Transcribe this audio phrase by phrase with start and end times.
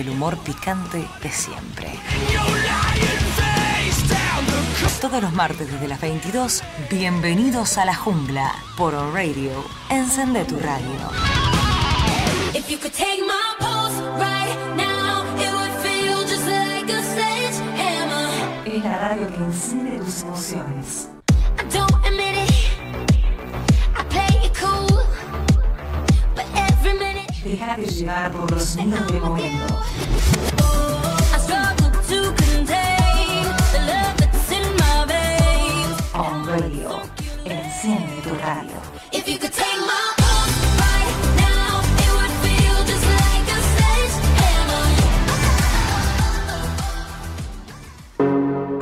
[0.00, 1.88] el humor picante de siempre.
[5.00, 9.52] Todos los martes desde las 22, bienvenidos a la jungla por On Radio.
[9.90, 10.80] Encende tu radio.
[18.64, 21.19] Es la radio que enciende tus emociones.
[27.44, 29.64] Déjate llevar por los sonidos del momento.
[36.12, 37.00] On Radio.
[37.44, 38.90] Enciende tu radio.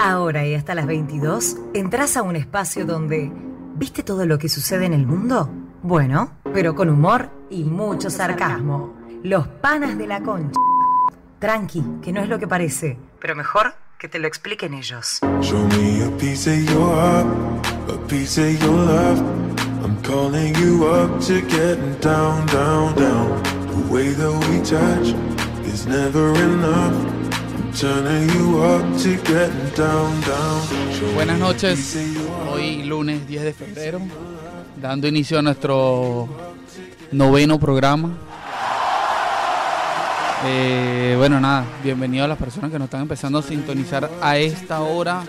[0.00, 3.30] Ahora y hasta las 22, entras a un espacio donde...
[3.76, 5.67] ¿Viste todo lo que sucede en el mundo?
[5.92, 8.92] Bueno, pero con humor y mucho sarcasmo.
[9.22, 10.52] Los panas de la concha.
[11.38, 15.18] Tranqui, que no es lo que parece, pero mejor que te lo expliquen ellos.
[15.40, 17.26] Show me a piece of your heart,
[17.88, 19.18] a piece of your love.
[19.82, 23.42] I'm calling you up to getting down, down, down.
[23.42, 25.14] The way that we touch
[25.72, 26.92] is never enough.
[27.56, 30.92] I'm turning you up to getting down, down.
[30.92, 32.48] Show Buenas me a noches, piece of your heart.
[32.50, 34.00] hoy lunes 10 de febrero,
[34.80, 36.28] dando inicio a nuestro
[37.12, 38.10] noveno programa.
[40.46, 44.80] Eh, bueno, nada, bienvenido a las personas que nos están empezando a sintonizar a esta
[44.80, 45.24] hora,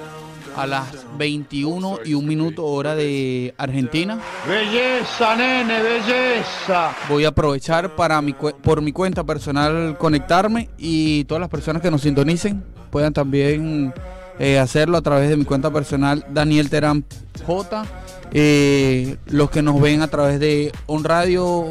[0.56, 0.86] a las
[1.18, 4.20] 21 y un minuto hora de Argentina.
[4.48, 6.92] Belleza, nene, belleza.
[7.08, 11.90] Voy a aprovechar para mi, por mi cuenta personal conectarme y todas las personas que
[11.90, 13.94] nos sintonicen puedan también
[14.38, 17.04] eh, hacerlo a través de mi cuenta personal Daniel Terán
[17.46, 17.86] J.
[18.32, 21.68] Eh, los que nos ven a través de On Radio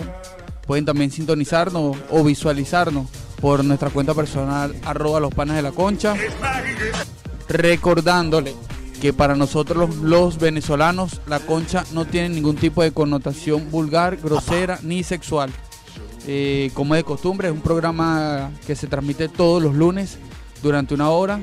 [0.67, 3.07] pueden también sintonizarnos o visualizarnos
[3.41, 6.15] por nuestra cuenta personal arroba los panas de la concha.
[7.49, 8.55] Recordándole
[9.01, 14.79] que para nosotros los, venezolanos la concha no tiene ningún tipo de connotación vulgar, grosera
[14.83, 15.51] ni sexual.
[16.27, 20.19] Eh, como de costumbre, es un programa que se transmite todos los lunes
[20.63, 21.41] durante una hora.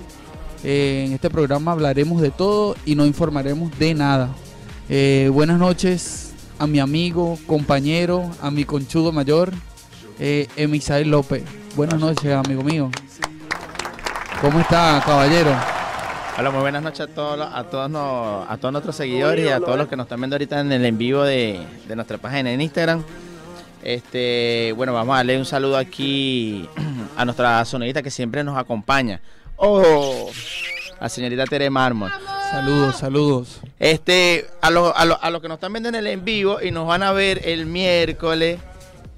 [0.63, 4.29] Eh, en este programa hablaremos de todo y no informaremos de nada.
[4.89, 9.51] Eh, buenas noches a mi amigo, compañero, a mi conchudo mayor,
[10.19, 11.43] eh, Emisael López.
[11.75, 12.91] Buenas noches, amigo mío.
[14.41, 15.51] ¿Cómo está, caballero?
[16.37, 19.59] Hola, muy buenas noches a todos, a todos, nos- a todos nuestros seguidores y a
[19.59, 22.51] todos los que nos están viendo ahorita en el en vivo de, de nuestra página
[22.51, 23.03] en Instagram.
[23.81, 26.67] Este, bueno, vamos a darle un saludo aquí
[27.17, 29.21] a nuestra sonidita que siempre nos acompaña.
[29.55, 30.29] Oh,
[30.99, 32.11] a señorita Tere Mármol.
[32.51, 33.59] Saludos, saludos.
[33.79, 36.61] Este, a los a lo- a los que nos están viendo en el en vivo
[36.61, 38.59] y nos van a ver el miércoles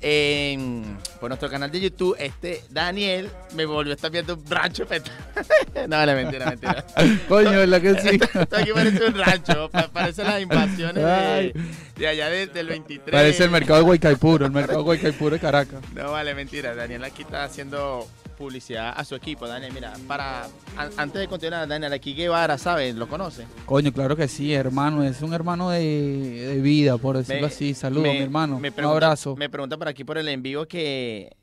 [0.02, 4.86] en, por nuestro canal de YouTube, este Daniel me volvió a estar viendo un rancho
[5.88, 6.86] no, no, mentira, mentira.
[7.28, 8.10] Coño, ¿verdad que sí?
[8.40, 11.54] Esto aquí parece un rancho, pa- parece las invasiones de,
[11.98, 13.12] de allá de- del 23.
[13.12, 15.82] Parece el mercado de Guaycaipuro, el mercado de Guaycaipuro de Caracas.
[15.96, 16.76] No, vale, mentira.
[16.76, 19.48] Daniel aquí está haciendo publicidad a su equipo.
[19.48, 20.44] Daniel, mira, para
[20.78, 22.96] an- antes de continuar, Daniel, aquí Guevara, ¿sabes?
[22.96, 23.46] ¿Lo conoce?
[23.66, 25.03] Coño, claro que sí, hermano.
[25.03, 27.74] Es un hermano de, de vida, por decirlo Me- así.
[27.74, 28.59] Saludos, mi hermano.
[28.59, 29.36] me un pregunta- abrazo.
[29.36, 31.36] Me pregunta por aquí por el en vivo que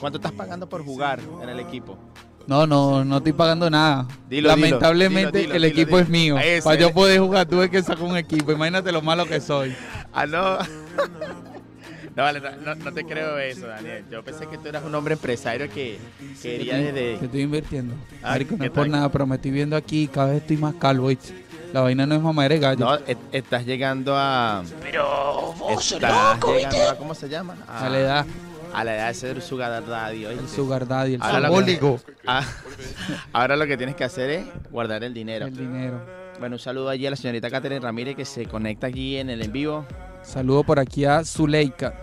[0.00, 1.98] ¿cuánto estás pagando por jugar en el equipo?
[2.46, 4.06] No, no, no estoy pagando nada.
[4.28, 6.00] Dilo, Lamentablemente dilo, dilo, el dilo, equipo dilo.
[6.00, 6.36] es mío.
[6.64, 6.92] Para yo eh.
[6.92, 8.50] poder jugar tuve que sacar un equipo.
[8.50, 9.74] Imagínate lo malo que soy.
[10.12, 10.58] Ah, no.
[12.14, 14.04] No, vale, no, te creo eso, Daniel.
[14.10, 15.98] Yo pensé que tú eras un hombre empresario que
[16.42, 17.24] quería Te desde...
[17.24, 17.94] estoy invirtiendo.
[18.22, 20.08] Ah, Marico, no ¿qué es por nada, pero me estoy viendo aquí.
[20.12, 21.06] Cada vez estoy más calvo.
[21.08, 21.32] ¿viste?
[21.72, 22.84] La vaina no es mamadera de gallo.
[22.84, 24.62] No, et- estás llegando a...
[24.82, 26.96] Pero vos estás llegando a...
[26.98, 27.56] ¿Cómo se llama?
[27.66, 28.26] A la edad,
[28.74, 30.26] A la edad de ser sugar daddy.
[30.26, 32.00] el sugar daddy, el Ahora lo que- simbólico.
[32.26, 32.44] Ah,
[33.32, 35.46] ahora lo que tienes que hacer es guardar el dinero.
[35.46, 36.04] El dinero.
[36.38, 39.40] Bueno, un saludo allí a la señorita Catherine Ramírez que se conecta aquí en el
[39.42, 39.86] en vivo.
[40.24, 41.94] Saludo por aquí a Zuleika.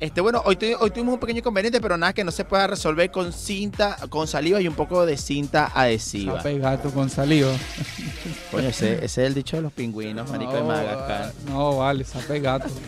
[0.00, 2.68] Este, bueno, hoy, tu- hoy tuvimos un pequeño inconveniente, pero nada que no se pueda
[2.68, 6.36] resolver con cinta, con saliva y un poco de cinta adhesiva.
[6.36, 7.50] Sape gato con saliva.
[8.52, 11.32] Coño, ese, ese es el dicho de los pingüinos, marico de No, Madagascar.
[11.48, 12.68] No, vale, sape gato.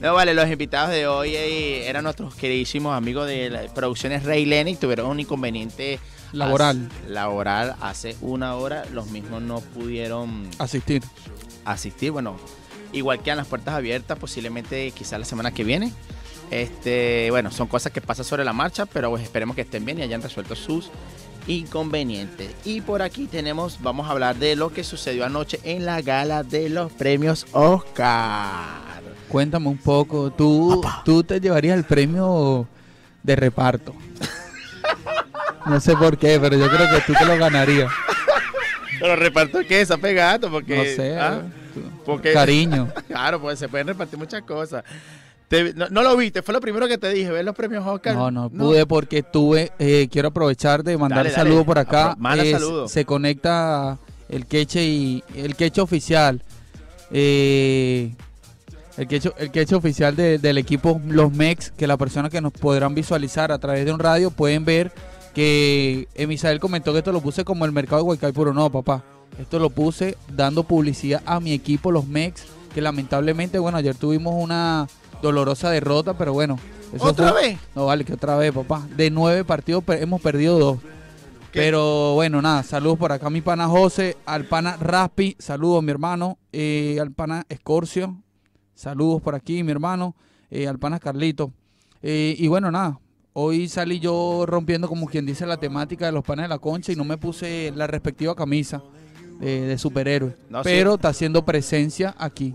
[0.00, 4.46] No, vale, los invitados de hoy eh, eran nuestros queridísimos amigos de las producciones Rey
[4.46, 6.00] Lenny, tuvieron un inconveniente
[6.32, 6.88] Laboral.
[7.02, 11.02] hace- laboral hace una hora, los mismos no pudieron Asistir.
[11.66, 12.38] asistir, bueno,
[12.92, 15.92] igual quedan las puertas abiertas, posiblemente quizás la semana que viene.
[16.50, 19.98] Este, bueno, son cosas que pasan sobre la marcha, pero pues esperemos que estén bien
[19.98, 20.90] y hayan resuelto sus
[21.46, 22.50] inconvenientes.
[22.64, 26.42] Y por aquí tenemos, vamos a hablar de lo que sucedió anoche en la gala
[26.42, 29.00] de los premios Oscar.
[29.28, 30.32] Cuéntame un poco.
[30.32, 32.66] ¿Tú, tú te llevarías el premio
[33.22, 33.94] de reparto.
[35.66, 37.92] No sé por qué, pero yo creo que tú te lo ganarías.
[38.98, 40.74] Pero reparto que esa pegado porque.
[40.74, 41.18] No sé.
[41.18, 41.42] ah,
[42.04, 42.88] porque- Cariño.
[43.08, 44.84] Claro, pues se pueden repartir muchas cosas.
[45.48, 48.14] Te- no, no lo viste, fue lo primero que te dije, ver los premios Oscar.
[48.14, 49.72] No, no pude porque tuve.
[49.78, 52.14] eh, quiero aprovechar de mandar Dale, saludo por acá.
[52.18, 52.86] Manda saludo.
[52.88, 53.98] Se conecta
[54.28, 56.42] el queche y el queche oficial.
[57.10, 58.14] eh,
[58.96, 62.52] el queche, el queche oficial de- del equipo Los Mex, que las personas que nos
[62.52, 64.92] podrán visualizar a través de un radio pueden ver
[65.34, 68.52] que Emisael comentó que esto lo puse como el mercado de Guaycaipuro.
[68.52, 69.02] No, papá.
[69.38, 72.44] Esto lo puse dando publicidad a mi equipo, los Mex,
[72.74, 74.86] que lamentablemente, bueno, ayer tuvimos una
[75.22, 76.58] dolorosa derrota, pero bueno.
[76.92, 77.58] eso ¿Otra fue- vez?
[77.74, 78.86] no, vale, que otra vez, papá.
[78.96, 80.78] De nueve partidos hemos perdido dos.
[81.52, 81.58] ¿Qué?
[81.60, 85.90] Pero bueno, nada, saludos por acá a mi pana José, al pana Raspi, saludos mi
[85.90, 88.16] hermano, eh, al pana Escorcio,
[88.74, 90.14] saludos por aquí mi hermano,
[90.50, 91.50] eh, al pana Carlito.
[92.02, 93.00] Eh, y bueno, nada,
[93.32, 96.92] hoy salí yo rompiendo como quien dice la temática de los panes de la concha
[96.92, 98.80] y no me puse la respectiva camisa
[99.40, 100.34] eh, de superhéroe.
[100.48, 100.64] No, sí.
[100.64, 102.54] pero está haciendo presencia aquí.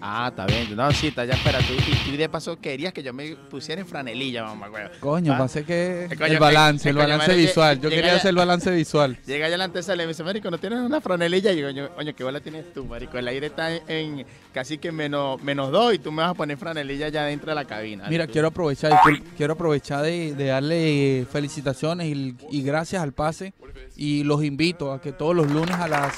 [0.00, 0.76] Ah, está bien.
[0.76, 1.58] No, sí, está ya, espera.
[1.58, 4.84] Tú, y tú de paso querías que yo me pusiera en franelilla, mamá, güey.
[5.00, 5.38] Coño, Ah.
[5.38, 7.80] pasé que Eh, coño, el balance, eh, el coño, balance visual.
[7.80, 9.18] Yo quería ya- hacer el balance visual.
[9.26, 11.50] Llega ya la antesala y me dice, marico, ¿no tienes una franelilla?
[11.52, 13.18] Y digo, coño, coño, ¿qué bola tienes tú, marico?
[13.18, 16.34] El aire está en, en casi que menos, menos dos y tú me vas a
[16.34, 18.04] poner franelilla ya dentro de la cabina.
[18.08, 18.92] Mira, Tú- quiero aprovechar,
[19.36, 23.52] quiero aprovechar de, de darle felicitaciones y, y gracias al pase
[23.96, 26.14] y los invito a que todos los lunes a las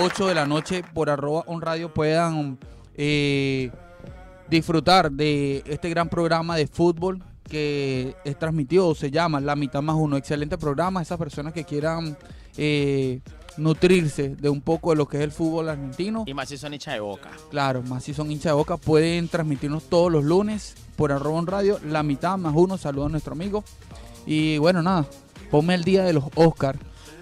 [0.00, 2.58] 8 de la noche por arroba on radio puedan
[2.98, 3.70] eh,
[4.50, 9.96] disfrutar de este gran programa de fútbol que es transmitido, se llama La Mitad Más
[9.96, 10.16] Uno.
[10.16, 12.16] Excelente programa, esas personas que quieran
[12.56, 13.20] eh,
[13.56, 16.24] nutrirse de un poco de lo que es el fútbol argentino.
[16.26, 17.30] Y más si son hincha de boca.
[17.50, 21.46] Claro, más si son hincha de boca, pueden transmitirnos todos los lunes por arroba en
[21.46, 23.64] radio, la mitad más uno, saludos a nuestro amigo.
[24.26, 25.06] Y bueno, nada,
[25.50, 26.78] ponme el día de los Oscar.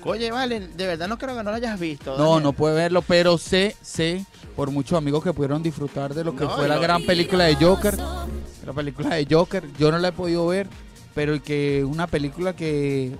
[0.06, 2.16] Oye, vale, de verdad no creo que no lo hayas visto.
[2.16, 2.42] No, Daniel.
[2.44, 4.24] no puede verlo, pero sé, sé,
[4.54, 7.56] por muchos amigos que pudieron disfrutar de lo que No, fue la gran película de
[7.56, 7.96] Joker.
[8.64, 10.68] La película de Joker, yo no la he podido ver,
[11.14, 13.12] pero que una película que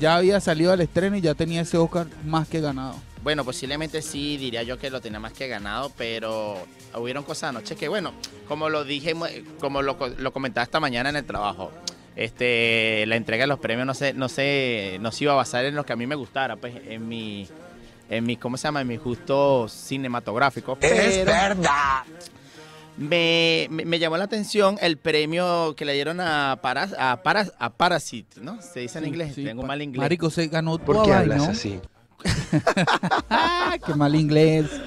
[0.00, 2.94] ya había salido al estreno y ya tenía ese Oscar más que ganado.
[3.22, 6.56] Bueno, posiblemente sí, diría yo que lo tenía más que ganado, pero
[6.98, 8.12] hubieron cosas anoche que, bueno,
[8.48, 9.14] como lo dije,
[9.60, 11.70] como lo, lo comentaba esta mañana en el trabajo,
[12.16, 15.64] este, la entrega de los premios no se, no se, no se iba a basar
[15.64, 17.48] en lo que a mí me gustara, pues, en mi,
[18.10, 18.80] en mi, ¿cómo se llama?
[18.82, 20.78] En mis gustos cinematográficos.
[20.80, 22.02] Es verdad.
[22.96, 27.52] Me, me- me llamó la atención el premio que le dieron a, Paras, a, Paras,
[27.58, 28.60] a Parasite, ¿no?
[28.60, 30.00] Se dice en Sí, inglés, sí, tengo pa- mal inglés.
[30.00, 31.44] Marico, se ganó ¿Por toda qué hablas ¿no?
[31.46, 31.80] así?
[33.86, 34.66] Qué mal inglés.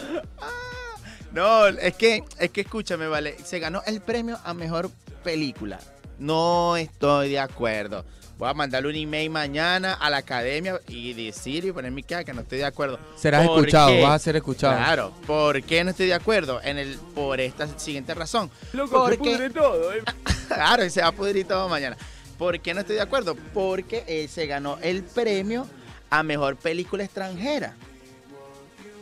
[1.33, 3.35] No, es que, es que escúchame, vale.
[3.43, 4.89] Se ganó el premio a mejor
[5.21, 5.81] película.
[6.19, 8.05] No estoy de acuerdo.
[8.37, 12.25] Voy a mandarle un email mañana a la academia y decir y poner mi cara
[12.25, 12.99] que no estoy de acuerdo.
[13.15, 14.01] Serás ¿Por escuchado, qué?
[14.01, 14.75] vas a ser escuchado.
[14.75, 16.59] Claro, ¿por qué no estoy de acuerdo?
[16.61, 18.51] En el, por esta siguiente razón.
[18.89, 20.03] Porque- todo, ¿eh?
[20.47, 21.95] Claro, y se va a pudrir todo mañana.
[22.37, 23.35] ¿Por qué no estoy de acuerdo?
[23.53, 25.65] Porque él se ganó el premio
[26.09, 27.75] a mejor película extranjera.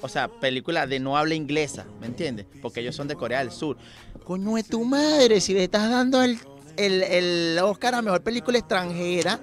[0.02, 2.46] O sea, película de no habla inglesa, ¿me entiendes?
[2.62, 3.78] Porque ellos son de Corea del Sur.
[4.26, 6.38] Coño de tu madre, si le estás dando el,
[6.78, 9.40] el- el Oscar a mejor película extranjera,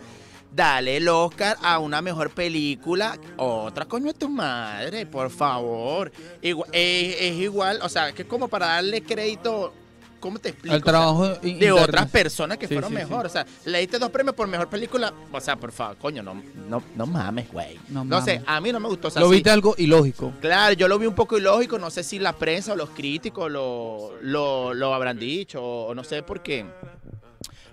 [0.54, 3.18] dale el Oscar a una mejor película.
[3.36, 6.10] Otra, coño de tu madre, por favor.
[6.42, 9.74] Es, es igual, o sea, que es como para darle crédito.
[10.18, 10.74] ¿Cómo te explico?
[10.76, 11.76] El O sea, trabajo de interno.
[11.80, 13.24] otras personas que Sí, fueron sí, mejor.
[13.24, 15.14] O sea, le diste dos premios por mejor película.
[15.32, 16.34] O sea, por favor, coño, no,
[16.68, 17.78] no, no mames, güey.
[17.88, 18.48] No No, sé, mames.
[18.48, 19.08] a mí no me gustó.
[19.08, 20.34] O sea, Lo sí, viste algo ilógico.
[20.42, 21.78] Claro, yo lo vi un poco ilógico.
[21.78, 26.04] No sé si la prensa o los críticos lo, lo, lo habrán dicho o no
[26.04, 26.66] sé por qué.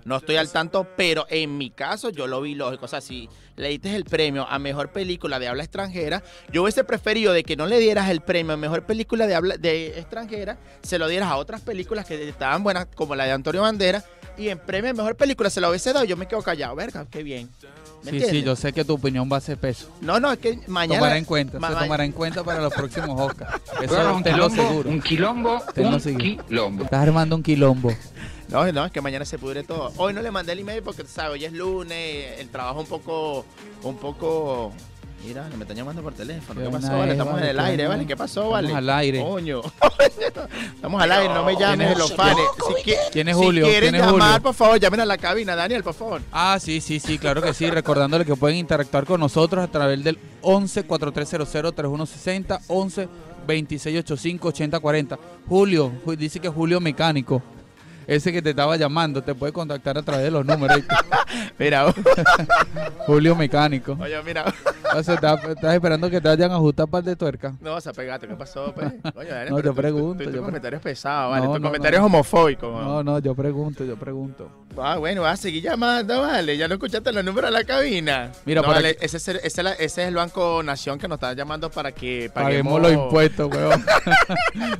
[0.05, 2.85] No estoy al tanto, pero en mi caso yo lo vi lógico.
[2.85, 3.27] O sea, si
[3.57, 7.55] le diste el premio a mejor película de habla extranjera, yo hubiese preferido de que
[7.57, 11.29] no le dieras el premio a mejor película de habla de extranjera, se lo dieras
[11.29, 14.03] a otras películas que estaban buenas, como la de Antonio Bandera,
[14.37, 16.05] y en premio a mejor película se lo hubiese dado.
[16.05, 17.49] Yo me quedo callado, verga, qué bien.
[18.03, 19.89] ¿Me Sí, sí, yo sé que tu opinión va a ser peso.
[20.01, 20.99] No, no, es que mañana.
[20.99, 23.59] Tomará en cuenta, ma- se ma- tomará en cuenta para los próximos Oscars.
[23.81, 24.89] Eso Bueno, un tenlo quilombo, seguro.
[24.91, 26.23] un quilombo, Tenlo un seguro.
[26.47, 26.83] quilombo.
[26.83, 27.91] Estás armando un quilombo.
[28.49, 29.91] No, no, es que mañana se pudre todo.
[29.97, 31.33] Hoy no le mandé el email porque, ¿sabes?
[31.33, 33.45] Hoy es lunes, el trabajo un poco,
[33.83, 34.71] un poco...
[35.25, 36.61] Mira, me están llamando por teléfono.
[36.61, 37.11] ¿Qué pasó, vale?
[37.13, 38.05] Estamos en el aire, ¿vale?
[38.05, 38.73] ¿Qué pasó, estamos vale?
[38.75, 39.21] al aire.
[39.21, 39.61] Coño.
[40.75, 42.37] Estamos al aire, no me llames ¿Quién en es- los fans.
[42.67, 43.65] Si, qui- quién es si Julio?
[43.65, 45.55] quieren ¿Quién es llamar, por favor, llamen a la cabina.
[45.55, 46.21] Daniel, por favor.
[46.31, 47.69] Ah, sí, sí, sí, claro que sí.
[47.69, 53.01] Recordándole que pueden interactuar con nosotros a través del 11 4300 3160 11
[53.47, 55.19] 2685 8040.
[55.49, 57.41] Julio, Ju- dice que Julio Mecánico.
[58.07, 60.79] Ese que te estaba llamando, te puede contactar a través de los números.
[61.59, 61.93] Mira,
[63.05, 63.97] Julio Mecánico.
[63.99, 64.45] oye, mira.
[64.95, 67.53] O sea, estás, estás esperando que te vayan a ajustar par de tuerca.
[67.59, 68.73] No, se pegato, ¿qué pasó?
[68.73, 68.93] Pues?
[69.15, 71.45] Oye, Daniel, No, yo tu- pregunto, Tu, yo pre- comentario es pesado, vale.
[71.45, 72.05] No, tu no, comentario no.
[72.05, 72.67] es homofóbico.
[72.71, 74.49] No, no, yo pregunto, yo pregunto.
[74.77, 76.57] Ah, bueno, vas a seguir llamando, vale.
[76.57, 78.31] Ya no escuchaste los números de la cabina.
[78.45, 81.91] Mira, vale, ese, es el, ese, es el Banco Nación que nos está llamando para
[81.91, 83.83] que paguemos, Paguemos los impuestos, weón.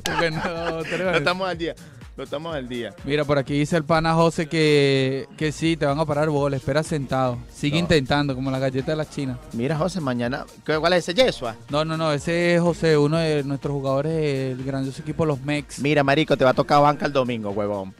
[0.04, 1.74] Porque no, te No estamos al día.
[2.18, 2.92] No estamos al día.
[3.04, 6.56] Mira, por aquí dice el pana José que, que sí, te van a parar bola,
[6.56, 7.38] espera sentado.
[7.48, 7.82] Sigue No.
[7.82, 9.38] intentando, como la galleta de la China.
[9.52, 10.44] Mira, José, mañana.
[10.66, 11.54] ¿qué- ¿Cuál es ese Yesua?
[11.70, 14.12] No, no, no, ese es José, uno de nuestros jugadores
[14.56, 15.78] del grandioso equipo Los Mex.
[15.78, 17.94] Mira, marico, te va a tocar banca el domingo, huevón.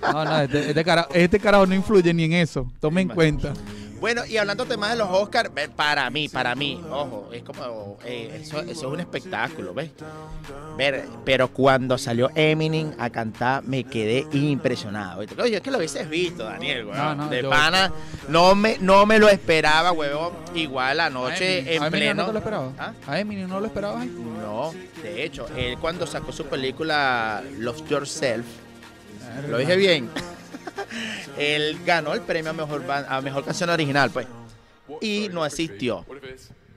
[0.00, 2.70] No, no, este, este, carajo, este carajo no influye ni en eso.
[2.78, 3.52] Tome en cuenta.
[4.00, 8.40] Bueno, y hablando temas de los Oscars, para mí, para mí, ojo, es como, eh,
[8.42, 9.90] eso, eso es un espectáculo, ¿ves?
[10.76, 15.22] Ver, pero cuando salió Eminem a cantar, me quedé impresionado.
[15.22, 16.96] es que lo hubieses visto, Daniel, weón.
[16.96, 17.92] No, no, de yo- pana,
[18.28, 20.32] no me, no me lo esperaba, huevón.
[20.54, 22.14] Igual anoche a en Eminem pleno.
[22.22, 22.72] no te lo esperabas.
[22.78, 22.92] ¿Ah?
[23.06, 24.06] A Eminem no lo esperabas.
[24.06, 28.46] No, de hecho, él cuando sacó su película Love Yourself,
[29.48, 30.08] lo dije bien.
[31.36, 34.26] Él ganó el premio a mejor, a mejor canción original, pues.
[35.00, 36.04] Y no asistió.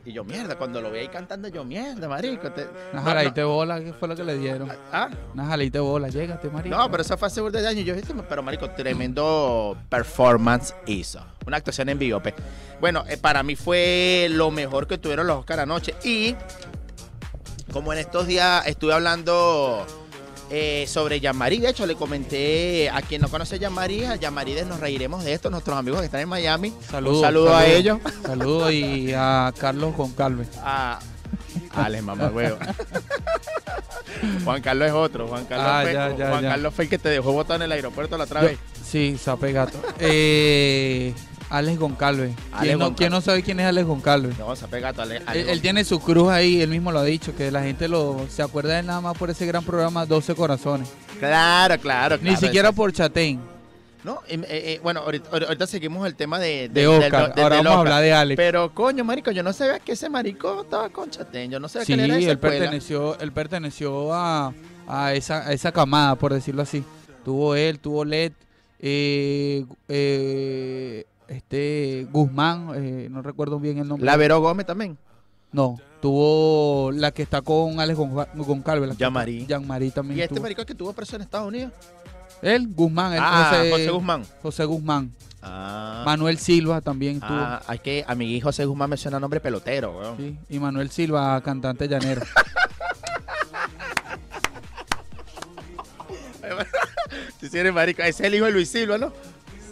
[0.03, 2.51] Y yo, mierda, cuando lo vi ahí cantando, yo, mierda, marico.
[2.51, 4.71] te- Una no, de bola, ¿qué fue lo que le dieron?
[4.91, 5.09] ¿Ah?
[5.33, 6.75] Una jaladita de bola, llégate, marico.
[6.75, 7.85] No, pero eso fue hace burda de años.
[7.85, 11.23] Yo dije, pero marico, tremendo performance hizo.
[11.45, 12.33] Una actuación en vivo, pues.
[12.79, 15.93] Bueno, eh, para mí fue lo mejor que tuvieron los Oscar anoche.
[16.03, 16.35] Y
[17.71, 19.85] como en estos días estuve hablando
[20.51, 24.53] eh, sobre Yamari, de hecho le comenté a quien no conoce a Yamari, a Yamari
[24.67, 26.73] nos reiremos de esto, nuestros amigos que están en Miami.
[26.89, 27.17] Saludos.
[27.17, 27.99] Un saludo a ellos.
[28.25, 30.49] Saludos y a Carlos Goncalves.
[30.57, 30.99] A
[31.73, 32.57] Alex, mamá, huevo.
[34.43, 35.27] Juan Carlos es otro.
[35.27, 36.49] Juan Carlos, Ah, fue, ya, ya, Juan ya.
[36.49, 38.59] Carlos fue el que te dejó botado en el aeropuerto la otra vez.
[38.85, 39.79] Sí, sape gato.
[39.99, 41.13] Eh,
[41.51, 42.31] Alex Goncalves.
[42.51, 42.97] Alex ¿Quién, no, Goncalves.
[42.97, 44.39] quién no sabe quién es Alex Goncalves?
[44.39, 46.99] No, se pega a Ale- Él, Ale- él tiene su cruz ahí, él mismo lo
[46.99, 49.63] ha dicho, que la gente lo se acuerda de él nada más por ese gran
[49.63, 50.89] programa 12 Corazones.
[51.19, 52.15] Claro, claro.
[52.17, 53.39] Ni claro, siquiera ese- por Chatén,
[54.03, 57.35] No, em, eh, eh, bueno, ahorita, ahorita seguimos el tema de, Oscar.
[57.35, 58.35] del- Ahora vamos a hablar de Alex.
[58.37, 61.51] Pero, coño, marico, yo no sabía que ese marico estaba con Chatén.
[61.51, 62.57] Yo no sabía sí, que él era esa él escuela.
[62.59, 64.53] perteneció, él perteneció a,
[64.87, 66.83] a esa, a esa camada, por decirlo así.
[67.23, 68.31] Tuvo él, tuvo Led,
[68.79, 74.05] eh, eh, este Guzmán, eh, no recuerdo bien el nombre.
[74.05, 74.97] La Vero Gómez también.
[75.51, 78.97] No, tuvo la que está con Alex Gon- Goncalves.
[78.97, 79.45] Jean-Marie.
[79.45, 80.19] Jean-Marie también.
[80.19, 80.43] Y este tuvo.
[80.43, 81.71] marico que tuvo preso en Estados Unidos.
[82.41, 84.23] Él, Guzmán, él, ah, José, José Guzmán.
[84.41, 85.11] José Guzmán.
[85.43, 87.29] Ah, Manuel Silva también tuvo.
[87.31, 90.17] ah, hay que, a mi hijo José Guzmán me suena nombre pelotero, weón.
[90.17, 92.21] Sí, y Manuel Silva, cantante llanero.
[97.41, 98.01] Sí eres marico.
[98.01, 99.11] Ese es el hijo de Luis Silva, ¿no?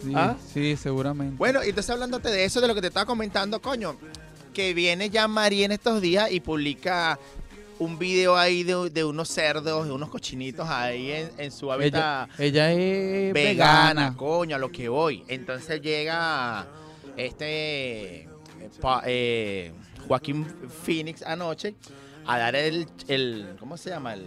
[0.02, 0.36] Sí, ¿Ah?
[0.52, 1.36] sí, seguramente.
[1.36, 3.96] Bueno, y entonces hablándote de eso, de lo que te estaba comentando, coño,
[4.54, 7.18] que viene ya María en estos días y publica
[7.78, 12.28] un video ahí de, de unos cerdos, de unos cochinitos ahí en, en su hábitat
[12.38, 14.16] ella es vegana, vegana.
[14.16, 15.24] coño, a lo que voy.
[15.28, 16.66] Entonces llega
[17.16, 18.28] este eh,
[18.80, 19.72] pa- eh,
[20.06, 20.46] Joaquín
[20.84, 21.74] Phoenix anoche
[22.26, 24.14] a dar el, el ¿cómo se llama?
[24.14, 24.26] El,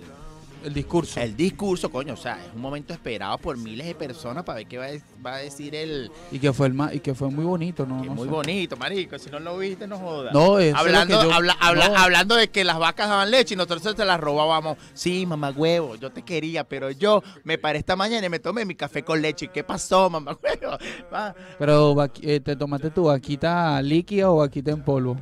[0.64, 1.20] El discurso.
[1.20, 4.68] el discurso, coño, o sea, es un momento esperado por miles de personas para ver
[4.68, 4.90] qué va a,
[5.26, 8.02] va a decir el, y que fue el más, y que fue muy bonito, ¿no?
[8.02, 8.32] que no muy sé.
[8.32, 9.20] bonito, marico.
[9.20, 10.34] Si no lo viste, no jodas.
[10.34, 11.98] No, es hablando, que yo- habla- habla- no.
[11.98, 14.78] hablando de que las vacas daban leche y nosotros te las robábamos.
[14.94, 18.66] Sí, mamá huevo, yo te quería, pero yo me paré esta mañana y me tomé
[18.66, 19.46] mi café con leche.
[19.46, 20.78] ¿Y qué pasó, mamá huevo?
[21.14, 21.36] Va.
[21.60, 25.18] Pero eh, te tomaste tu vaquita líquida o vaquita en polvo.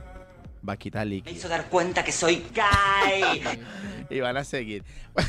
[0.62, 1.32] Vaquita Me líquida.
[1.34, 3.44] hizo dar cuenta que soy gay.
[4.10, 4.84] Y van a seguir.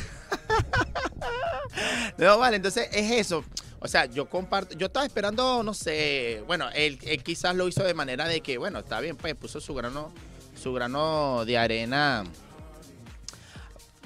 [2.17, 3.43] no, vale, entonces es eso.
[3.79, 7.83] O sea, yo comparto, yo estaba esperando, no sé, bueno, él, él quizás lo hizo
[7.83, 10.11] de manera de que, bueno, está bien, pues puso su grano,
[10.61, 12.23] su grano de arena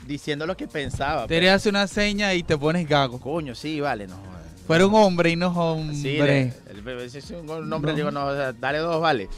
[0.06, 1.28] diciendo lo que pensaba.
[1.28, 3.20] Te le hace una seña y te pones gago.
[3.20, 4.18] Coño, sí, vale, no.
[4.66, 5.96] Fuera un hombre y no hombre.
[5.96, 7.98] Sí, el bebé, si es un nombre, No.
[7.98, 9.30] digo, no, o sea, dale dos, vale.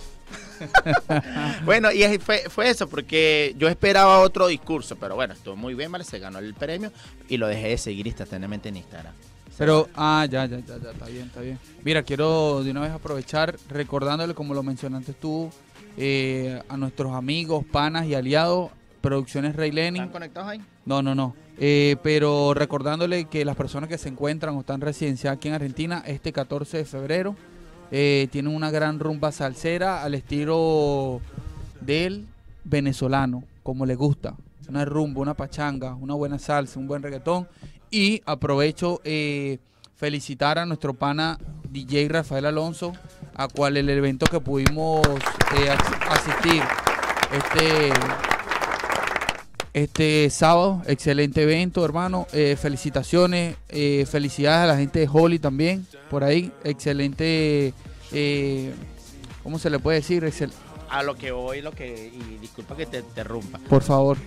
[1.66, 5.92] bueno, y fue, fue eso, porque yo esperaba otro discurso, pero bueno, estuvo muy bien,
[5.92, 6.92] vale, se ganó el premio
[7.28, 9.14] y lo dejé de seguir instantáneamente en Instagram.
[9.58, 11.60] Pero, ah, ya, ya, ya, ya, está bien, está bien.
[11.84, 15.52] Mira, quiero de una vez aprovechar recordándole, como lo mencionaste tú,
[15.98, 18.72] eh, a nuestros amigos, panas y aliados,
[19.02, 20.04] Producciones Rey Lenin.
[20.04, 20.62] ¿Están conectados ahí?
[20.86, 21.36] No, no, no.
[21.58, 26.04] Eh, pero recordándole que las personas que se encuentran o están residenciadas aquí en Argentina,
[26.06, 27.36] este 14 de febrero,
[27.92, 31.22] eh, tienen una gran rumba salsera al estilo
[31.82, 32.26] del
[32.64, 34.36] venezolano, como le gusta.
[34.68, 37.48] Una rumba, una pachanga, una buena salsa, un buen reggaetón.
[37.90, 39.58] Y aprovecho eh,
[39.96, 41.40] felicitar a nuestro pana
[41.72, 42.94] DJ Rafael Alonso,
[43.36, 45.02] a cual el evento que pudimos
[45.58, 46.62] eh, as- asistir
[47.34, 47.90] este,
[49.74, 52.28] este sábado, excelente evento, hermano.
[52.34, 56.52] Eh, felicitaciones, eh, felicidades a la gente de Holly también, por ahí.
[56.64, 57.74] Excelente,
[58.12, 58.74] eh,
[59.44, 60.24] ¿cómo se le puede decir?
[60.24, 60.52] Excel-
[60.90, 62.12] A lo que voy, lo que.
[62.14, 63.60] Y disculpa que te interrumpa.
[63.70, 64.18] por favor.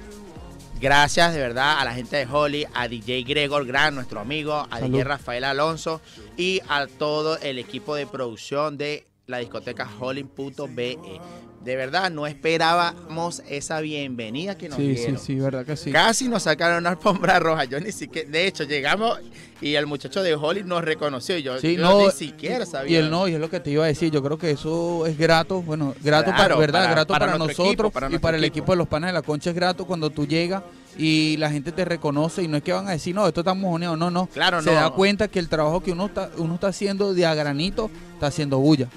[0.81, 4.81] Gracias de verdad a la gente de Holly, a DJ Gregor Gran, nuestro amigo, a
[4.81, 4.91] Salud.
[4.91, 6.01] DJ Rafael Alonso
[6.37, 10.99] y a todo el equipo de producción de la discoteca Holly.be.
[11.65, 15.19] De verdad, no esperábamos esa bienvenida que nos Sí, sí, dieron.
[15.19, 15.93] sí, verdad que sí.
[15.93, 17.65] Casi nos sacaron una alfombra roja.
[17.67, 19.21] Yo ni siquiera, de hecho, llegamos
[19.61, 21.39] y el muchacho de Holly nos reconoció.
[21.39, 22.91] y Yo, Sí, yo no, ni siquiera sabía.
[22.91, 25.07] Y el no, y es lo que te iba a decir, yo creo que eso
[25.07, 26.81] es grato, bueno, grato Claro, para, ¿verdad?
[26.81, 28.63] para- grato para nosotros equipo, para y para el equipo.
[28.65, 30.65] equipo de los panas de la concha es grato cuando tú llegas
[30.99, 33.55] y la gente te reconoce y no es que van a decir, no, esto está
[33.55, 34.27] mojoneado, no, no.
[34.27, 34.77] Claro, Se no.
[34.81, 38.27] da cuenta que el trabajo que uno está, uno está haciendo de a granito está
[38.27, 38.89] haciendo bulla.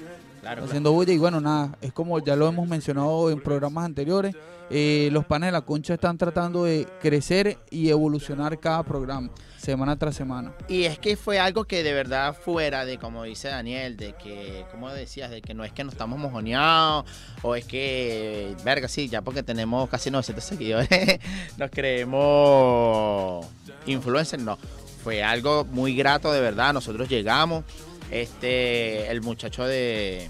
[0.46, 0.70] Claro, Está claro.
[0.70, 4.36] haciendo bulla y bueno, nada, es como ya lo hemos mencionado en programas anteriores,
[4.70, 9.98] eh, los panes de la concha están tratando de crecer y evolucionar cada programa, semana
[9.98, 10.54] tras semana.
[10.68, 14.64] Y es que fue algo que de verdad fuera de, como dice Daniel, de que,
[14.70, 17.06] como decías, de que no es que nos estamos mojoneados
[17.42, 20.88] o es que, verga, sí, ya porque tenemos casi 900 seguidores,
[21.58, 23.44] nos creemos
[23.86, 24.58] influencers, no.
[25.02, 27.64] Fue algo muy grato de verdad, nosotros llegamos,
[28.10, 30.28] este, el muchacho de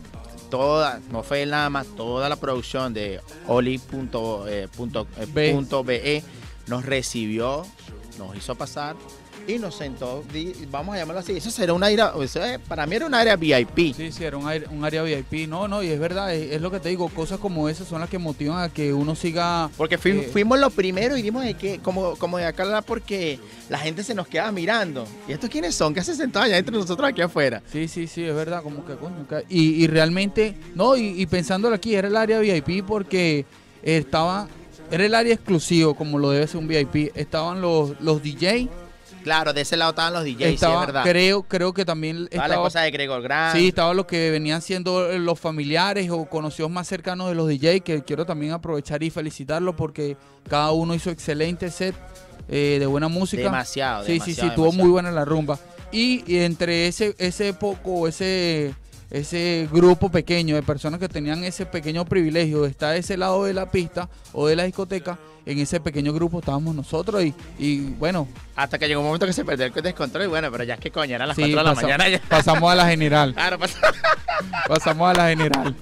[0.51, 3.83] toda, no fue él nada más, toda la producción de oli.be
[6.67, 7.65] nos recibió,
[8.19, 8.97] nos hizo pasar
[9.47, 12.13] y nos sentó, di- vamos a llamarlo así, eso será un área,
[12.69, 13.95] para mí era un área VIP.
[13.95, 15.49] Sí, sí, era un área, un área VIP.
[15.49, 18.01] No, no, y es verdad, es, es lo que te digo, cosas como esas son
[18.01, 19.71] las que motivan a que uno siga...
[19.77, 20.29] Porque fui- Eh.
[20.33, 23.39] fuimos los primeros y dimos de que, como, como de acá porque
[23.69, 25.07] la gente se nos quedaba mirando.
[25.29, 25.95] ¿Y estos quiénes son?
[25.95, 27.63] ¿Qué se sentaban allá entre nosotros aquí afuera?
[27.71, 29.27] Sí, sí, sí, es verdad, como que coño.
[29.49, 33.45] Y, y realmente, no, y, y pensándolo aquí, era el área VIP porque
[33.83, 34.49] estaba,
[34.91, 37.13] era el área exclusivo, como lo debe ser un VIP.
[37.15, 38.69] Estaban los, los DJ,
[39.27, 41.03] Claro, de ese lado estaban los DJs, sí, es verdad.
[41.03, 43.57] creo, creo que también Estaba la estaba, esposa de Gregor Grant.
[43.59, 47.49] sí, estaban los que venían siendo eh, los familiares o conocidos más cercanos de los
[47.49, 50.17] DJ, que quiero también aprovechar y felicitarlos porque
[50.49, 51.97] cada uno hizo excelente set
[52.49, 53.43] eh, de buena música.
[53.43, 54.73] Demasiado, Sí, sí, sí, demasiado, demasiado.
[54.85, 55.59] muy buena la rumba.
[55.91, 58.75] Y, y entre ese, ese poco, ese,
[59.11, 63.45] ese grupo pequeño de personas que tenían ese pequeño privilegio de estar de ese lado
[63.45, 67.81] de la pista o de la discoteca, en ese pequeño grupo estábamos nosotros y, y
[67.95, 70.75] bueno, Hasta que llegó un momento que se perdió el descontrol y bueno, pero ya
[70.75, 72.21] es que coño, eran las sí, 4 de la mañana ya.
[72.29, 73.59] pasamos a la general, Claro,
[74.69, 75.77] pasamos a la general.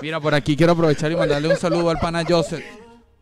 [0.00, 2.64] Mira, por aquí quiero aprovechar y mandarle un saludo al pana Joseph.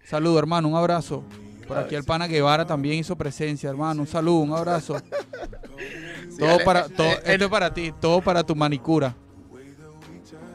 [0.05, 1.25] Saludo, hermano, un abrazo.
[1.67, 4.03] Por aquí el pana Guevara también hizo presencia, hermano.
[4.03, 5.01] Un saludo, un abrazo.
[6.39, 9.15] Todo para, todo, eh, esto es para ti, todo para tu manicura.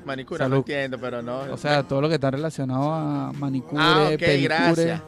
[0.06, 0.56] Manicura, Salud.
[0.56, 1.42] no entiendo, pero no.
[1.52, 4.44] O sea, todo lo que está relacionado a manicure, ah, ok, pedicure.
[4.44, 5.02] gracias.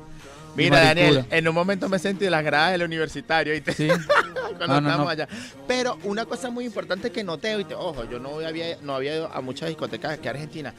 [0.56, 0.80] Mira, manicura.
[0.84, 3.74] Daniel, en un momento me sentí en las gradas del universitario, ¿viste?
[3.74, 3.88] Sí.
[4.58, 5.10] cuando No, no, estábamos no.
[5.10, 5.28] allá.
[5.68, 7.74] Pero una cosa muy importante que noté, ¿viste?
[7.74, 10.74] ojo, yo no había, no había ido a muchas discotecas aquí en Argentina.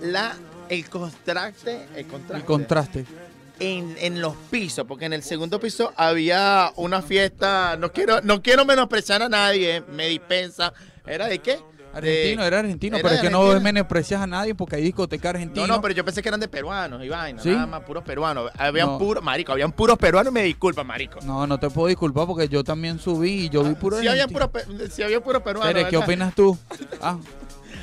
[0.00, 0.34] La,
[0.70, 3.04] el contraste, el contraste, El contraste.
[3.60, 8.42] En, en los pisos, porque en el segundo piso había una fiesta, no quiero, no
[8.42, 10.72] quiero menospreciar a nadie, me dispensa.
[11.06, 11.58] ¿Era de qué?
[11.94, 15.30] Argentino, De- era argentino, era pero es que no menosprecias a nadie porque hay discoteca
[15.30, 15.66] argentina.
[15.66, 17.48] No, no, pero yo pensé que eran de peruanos y vaina, ¿Sí?
[17.48, 18.50] nada más puros peruanos.
[18.58, 18.98] Habían No.
[18.98, 21.18] puros, marico, habían puros peruanos, me disculpa, marico.
[21.22, 24.24] No, no te puedo disculpar porque yo también subí y yo vi puro si había
[24.24, 24.50] argentino.
[24.52, 25.84] puros si había puros peruanos.
[25.88, 26.56] ¿qué opinas tú?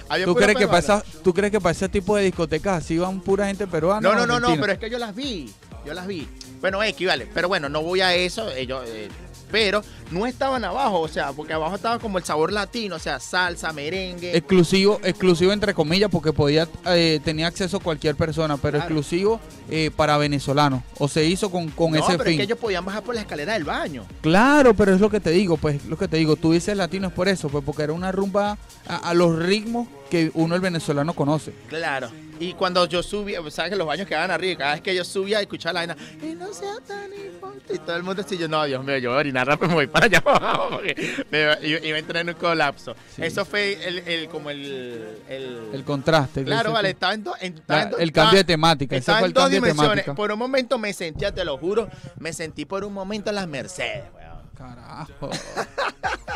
[0.07, 2.77] Ah, ¿tú, puros crees que para esa- ¿Tú crees que para ese tipo de discotecas
[2.83, 4.01] así van pura gente peruana?
[4.01, 5.51] No, no, no, no, pero es que yo las vi.
[5.85, 6.27] Yo las vi.
[6.61, 7.27] Bueno, X, vale.
[7.33, 8.51] Pero bueno, no voy a eso.
[8.51, 9.09] ellos, eh,
[9.51, 13.19] pero no estaban abajo, o sea, porque abajo estaba como el sabor latino, o sea,
[13.19, 14.35] salsa, merengue.
[14.35, 18.85] Exclusivo, exclusivo entre comillas, porque podía eh, tenía acceso cualquier persona, pero Claro.
[18.85, 20.81] exclusivo eh, para venezolanos.
[20.97, 22.37] O se hizo con, con no, ese pero es fin.
[22.37, 24.03] que ellos podían bajar por la escalera del baño.
[24.21, 27.07] Claro, pero es lo que te digo, pues lo que te digo, tú dices latino
[27.07, 30.61] es por eso, pues porque era una rumba a, a los ritmos que uno el
[30.61, 31.53] venezolano conoce.
[31.69, 32.09] Claro.
[32.39, 35.39] Y cuando yo subía, sabes que los baños quedaban arriba, cada vez que yo subía
[35.41, 38.63] escuchaba la vaina, y no sea tan importante, y todo el mundo así, yo, no,
[38.65, 41.59] Dios mío, yo voy a orinar rápido, me voy para allá abajo, porque me iba,
[41.61, 42.95] iba- a entrar en un colapso.
[43.15, 43.23] Sí.
[43.23, 45.17] Eso fue el, el- como el...
[45.29, 46.43] el, El contraste.
[46.43, 49.19] claro, vale, estaba en, do- en- estaba La- en do- el cambio de temática, Estaba
[49.19, 49.89] fue en dos dimensiones.
[49.91, 50.15] temática.
[50.15, 51.87] Por un momento me sentía, te lo juro,
[52.19, 54.35] me sentí por un momento en las Mercedes, weón.
[54.57, 55.29] Carajo.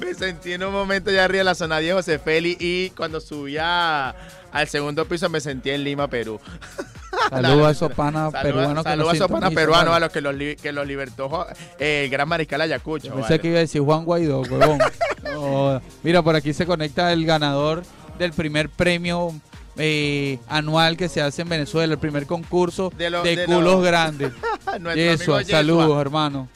[0.00, 3.20] Me sentí en un momento ya arriba de la zona 10 José Feli y cuando
[3.20, 4.14] subía
[4.52, 6.40] al segundo piso me sentí en Lima, Perú.
[7.30, 10.34] Saludos a esos panas peruanos que saludos a esos panas peruanos, a los que los,
[10.34, 11.46] li- que los libertó
[11.78, 13.08] eh, el gran mariscal Ayacucho.
[13.14, 13.38] Pensé vale.
[13.40, 14.78] que iba a decir Juan Guaidó, huevón.
[16.02, 17.84] Mira, por aquí se conecta el ganador
[18.18, 19.32] del primer premio
[19.76, 23.62] eh, anual que se hace en Venezuela, el primer concurso De de, lo- de culos
[23.62, 24.32] lo- grandes.
[24.66, 26.48] Amigo saludos, hermano.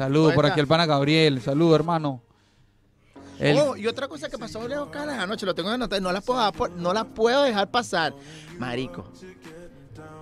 [0.00, 1.42] Saludos ¿Dónde por aquí el pana Gabriel.
[1.42, 2.22] Saludos, hermano.
[3.38, 6.10] El- Oh, y otra cosa que pasó Leo Caras anoche, lo tengo que anotar, no
[6.10, 8.14] la puedo, no la puedo dejar pasar.
[8.58, 9.04] Marico.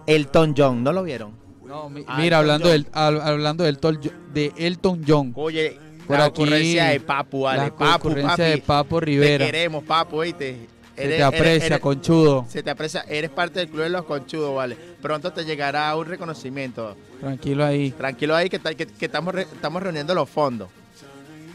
[0.07, 1.33] Elton John, ¿no lo vieron?
[1.65, 4.01] no, mi- mira, hablando del, al- hablando del Tol-
[4.33, 5.33] de Elton John.
[5.37, 7.63] Oye, Por la aquí, ocurrencia de Papu, vale.
[7.65, 8.43] la Papu, papi.
[8.43, 9.45] de Papo Rivera.
[9.45, 10.67] Te queremos, Papu, ¿oíste?
[11.03, 12.47] Se te aprecia, eres- conchudo.
[12.49, 14.77] Se te aprecia, eres parte del club de los conchudos, vale.
[15.01, 16.97] Pronto te llegará un reconocimiento.
[17.21, 17.91] Tranquilo ahí.
[17.93, 20.69] Tranquilo ahí que, que- que estamos, re- estamos reuniendo los fondos.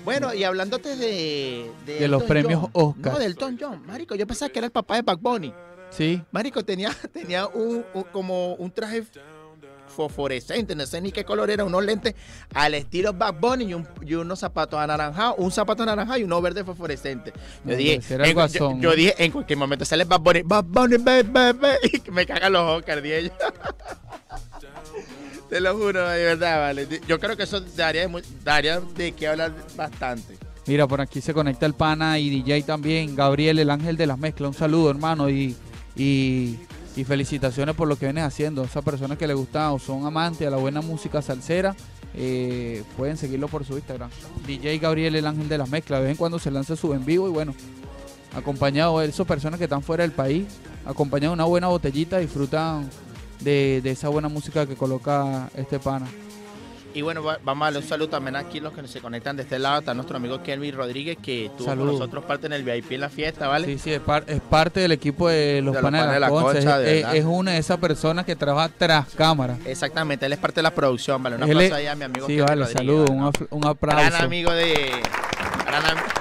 [0.06, 1.72] Bueno, y hablándote de...
[1.86, 2.70] De los premios John.
[2.74, 3.14] Oscar.
[3.14, 3.84] No, del Elton John.
[3.88, 5.54] Marico, yo pensaba que era el papá de Bad Bunny.
[5.92, 6.22] Sí.
[6.32, 9.04] Marico, tenía, tenía un, un- como un traje
[9.94, 12.16] fosforescente, no sé ni qué color era, unos lentes
[12.54, 16.42] al estilo Bad Bunny y, un- y unos zapatos anaranjados, un zapato anaranjado y uno
[16.42, 17.32] verde fosforescente.
[17.64, 21.54] Yo dije, en, yo, dije, en cualquier momento sale Bad Bunny, Bad Bunny, be, be",
[21.94, 23.32] y que me cagan los ojos, cardíos.
[25.50, 26.88] Te lo juro, de verdad, vale.
[27.08, 28.10] Yo creo que eso daría
[28.44, 30.36] daría de qué hablar bastante.
[30.66, 34.18] Mira, por aquí se conecta el pana y DJ también, Gabriel, el ángel de las
[34.18, 34.48] mezclas.
[34.48, 35.56] Un saludo, hermano, y,
[35.96, 36.58] y,
[36.96, 38.64] y felicitaciones por lo que vienes haciendo.
[38.64, 41.76] Esas personas que le gustan o son amantes a la buena música salsera,
[42.14, 44.10] eh, pueden seguirlo por su Instagram.
[44.46, 46.00] DJ Gabriel, el ángel de las mezclas.
[46.00, 47.56] De vez en cuando se lanza su en vivo y bueno,
[48.36, 50.46] acompañado de esas personas que están fuera del país,
[50.86, 52.90] acompañado de una buena botellita, disfrutan
[53.40, 56.08] de, de esa buena música que coloca este pana.
[56.96, 59.36] Y bueno, va- vamos a darle un saludo también aquí a los que se conectan
[59.36, 59.80] de este lado.
[59.80, 61.86] Está nuestro amigo Kelvin Rodríguez, que tuvo Salud.
[61.88, 63.66] con nosotros parte en el VIP en la fiesta, ¿vale?
[63.66, 66.30] Sí, sí, es, par- es parte del equipo de los De los panas de la,
[66.30, 66.54] concha.
[66.60, 69.58] Concha, de Es- una de esas personas que trabaja tras cámara.
[69.66, 71.38] Exactamente, él es parte de la producción, ¿vale?
[71.38, 73.48] Un aplauso es- ahí a mi amigo Sí, Kelvin vale, saludos, ¿vale?
[73.50, 73.98] un, aplauso.
[74.10, 74.92] Gran amigo de...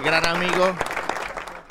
[0.03, 0.75] Gran amigo.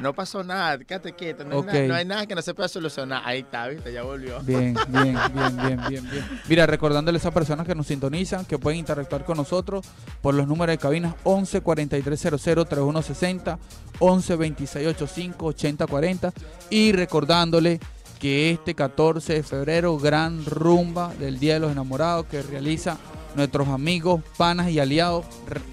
[0.02, 1.46] No pasó nada, quédate quieto.
[1.46, 3.22] No, hay nada, no hay nada que no se pueda solucionar.
[3.24, 3.94] Ahí está, ¿viste?
[3.94, 4.40] Ya volvió.
[4.42, 6.42] Bien, bien, bien, bien, bien, bien.
[6.50, 9.86] Mira, recordándole a esas personas que nos sintonizan, que pueden interactuar con nosotros
[10.22, 13.60] por los números de cabinas 11 4300 3160,
[14.00, 16.34] 11 2685 8040
[16.70, 17.80] y recordándole
[18.20, 22.98] que este 14 de febrero, gran rumba del Día de los Enamorados que realiza
[23.36, 25.26] nuestros amigos, panas y aliados,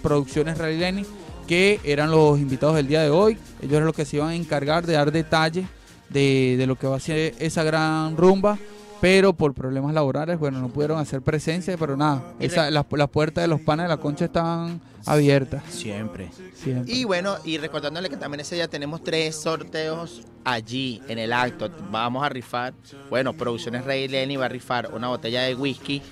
[0.03, 1.05] Producciones Rally
[1.49, 3.37] que eran los invitados del día de hoy.
[3.61, 5.67] Ellos eran los que se iban a encargar de dar detalles
[6.11, 8.57] de, de lo que va a ser esa gran rumba,
[9.01, 13.43] pero por problemas laborales, bueno, no pudieron hacer presencia, pero nada, esa- las, las puertas
[13.43, 15.63] de los panes de la concha están abiertas.
[15.71, 16.31] Siempre.
[16.55, 16.93] Siempre.
[16.93, 21.71] Y bueno, y recordándole que también ese día tenemos tres sorteos allí en el acto.
[21.91, 22.75] Vamos a rifar,
[23.09, 26.03] bueno, Producciones Rey Lenny va a rifar una botella de whisky,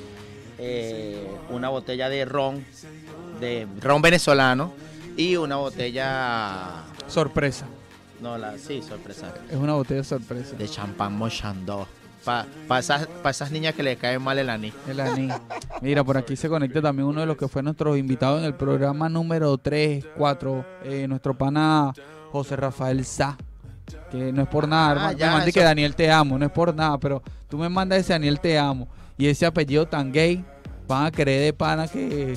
[0.58, 2.64] eh, una botella de ron,
[3.40, 4.72] de ron venezolano
[5.16, 7.66] y una botella, Sorpresa,
[8.20, 10.56] no, la, sí, sorpresa, es una botella sorpresa.
[10.56, 11.86] de champán Mochandó.
[12.24, 14.74] Para esas, pa esas niñas que le cae mal el anís.
[14.88, 15.32] El anís.
[15.80, 18.54] Mira, por aquí se conecta también uno de los que fue nuestros invitados en el
[18.54, 21.92] programa número 3, 4, eh, nuestro pana
[22.32, 23.36] José Rafael Sá.
[24.10, 25.18] Que no es por nada, Ah, hermano.
[25.18, 27.68] ya, me mandé eso- que Daniel te amo, no es por nada, pero tú me
[27.68, 30.44] mandas ese Daniel te amo y ese apellido tan gay,
[30.88, 32.36] van a creer de pana que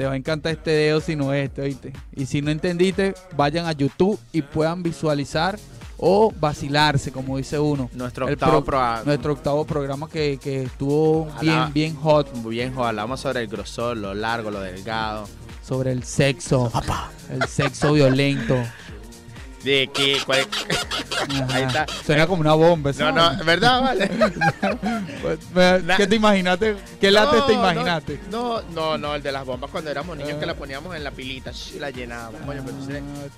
[0.00, 1.92] te va a encantar este dedo si no este, ¿oíste?
[2.16, 5.58] Y si no entendiste, vayan a YouTube y puedan visualizar
[5.98, 7.90] o vacilarse, como dice uno.
[7.92, 12.74] Nuestro octavo pro- pro- nuestro octavo programa que, que estuvo bien, bien hot Muy bien,
[12.74, 15.28] jo, hablamos sobre el grosor, lo largo, lo delgado.
[15.62, 16.72] sobre el sexo,
[17.30, 18.56] el sexo violento.
[19.64, 20.46] De que cuál-
[21.50, 21.86] Ahí está.
[22.04, 22.90] Suena como una bomba.
[22.90, 23.44] esa No, no.
[23.44, 23.82] ¿verdad?
[23.82, 24.10] Vale.
[25.96, 26.76] ¿Qué te imaginaste?
[27.00, 28.20] ¿Qué late te imaginaste?
[28.30, 31.10] No, no, no, el de las bombas cuando éramos niños que la poníamos en la
[31.10, 32.40] pilita y la llenábamos.
[32.42, 32.64] Coño,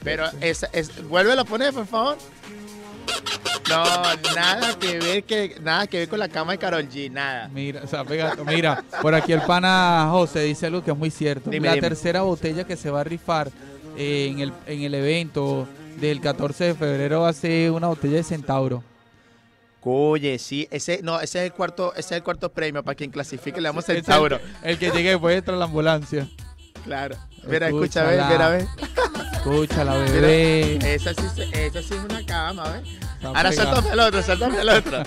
[0.04, 2.16] pero, Ah, pero es, vuélvelo a poner, por favor.
[3.68, 3.84] No,
[4.34, 7.48] nada que ver que nada que ver con la cama de Carol G, nada.
[7.48, 11.10] Mira, o sea, pega- mira, por aquí el pana José dice algo que es muy
[11.10, 11.48] cierto.
[11.50, 11.88] Dime, la dime.
[11.88, 13.50] tercera botella que se va a rifar
[13.96, 15.66] eh, en, el, en el evento
[16.00, 18.82] del 14 de febrero va a ser una botella de Centauro.
[19.84, 23.10] Oye, sí, ese no, ese es el cuarto, ese es el cuarto premio para quien
[23.10, 24.02] clasifique, le damos Ese
[24.62, 26.28] el que llegue después de tras la ambulancia.
[26.84, 27.16] Claro.
[27.44, 28.66] Mira, escucha, ve, mira, ve.
[29.32, 30.94] Escúchala, bebé.
[30.94, 32.88] Esa sí, esa sí es una cama, ¿ves?
[33.24, 35.02] Ahora suéltame el otro, suéltame el otro.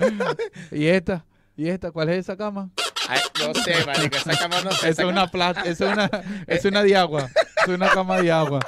[0.72, 1.24] ¿Y esta?
[1.56, 1.92] ¿Y esta?
[1.92, 2.70] ¿Cuál es esa cama?
[3.08, 4.88] Ay, no sé, marico, esa cama no sé.
[4.88, 6.10] Es una plata, es una,
[6.46, 7.28] es una de agua.
[7.62, 8.60] Es una cama de agua.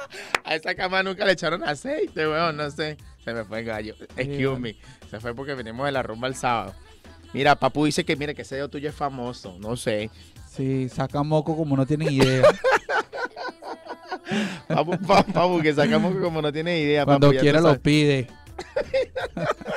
[0.43, 2.97] A esa cama nunca le echaron aceite, weón, no sé.
[3.23, 3.95] Se me fue el gallo.
[4.15, 4.75] Excuse me.
[5.09, 6.73] Se fue porque venimos de la rumba el sábado.
[7.33, 9.55] Mira, Papu dice que mire que ese dedo tuyo es famoso.
[9.59, 10.09] No sé.
[10.55, 12.43] Sí, saca moco como no tienen idea.
[14.67, 17.05] Papu, pa- Papu, que sacamos como no tiene idea.
[17.05, 18.27] Cuando Papu, quiera lo pide.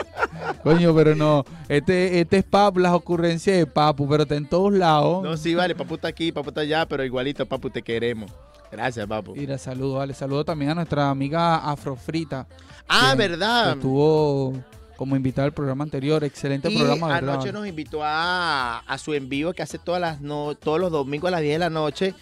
[0.62, 1.44] Coño, pero no.
[1.68, 5.22] Este, este es Papu, las ocurrencias de Papu, pero está en todos lados.
[5.22, 8.30] No, sí, vale, Papu está aquí, Papu está allá, pero igualito, Papu, te queremos.
[8.70, 9.34] Gracias, Papu.
[9.34, 10.14] Mira, saludo, vale.
[10.14, 12.46] Saludo también a nuestra amiga Afrofrita.
[12.88, 13.72] Ah, que- que ¿verdad?
[13.72, 14.54] Estuvo
[14.96, 16.22] como invitada al programa anterior.
[16.24, 17.34] Excelente Y programa, ¿verdad?
[17.34, 20.90] anoche nos invitó a, a su en vivo que hace todas las no, todos los
[20.92, 22.14] domingos a las 10 de la noche.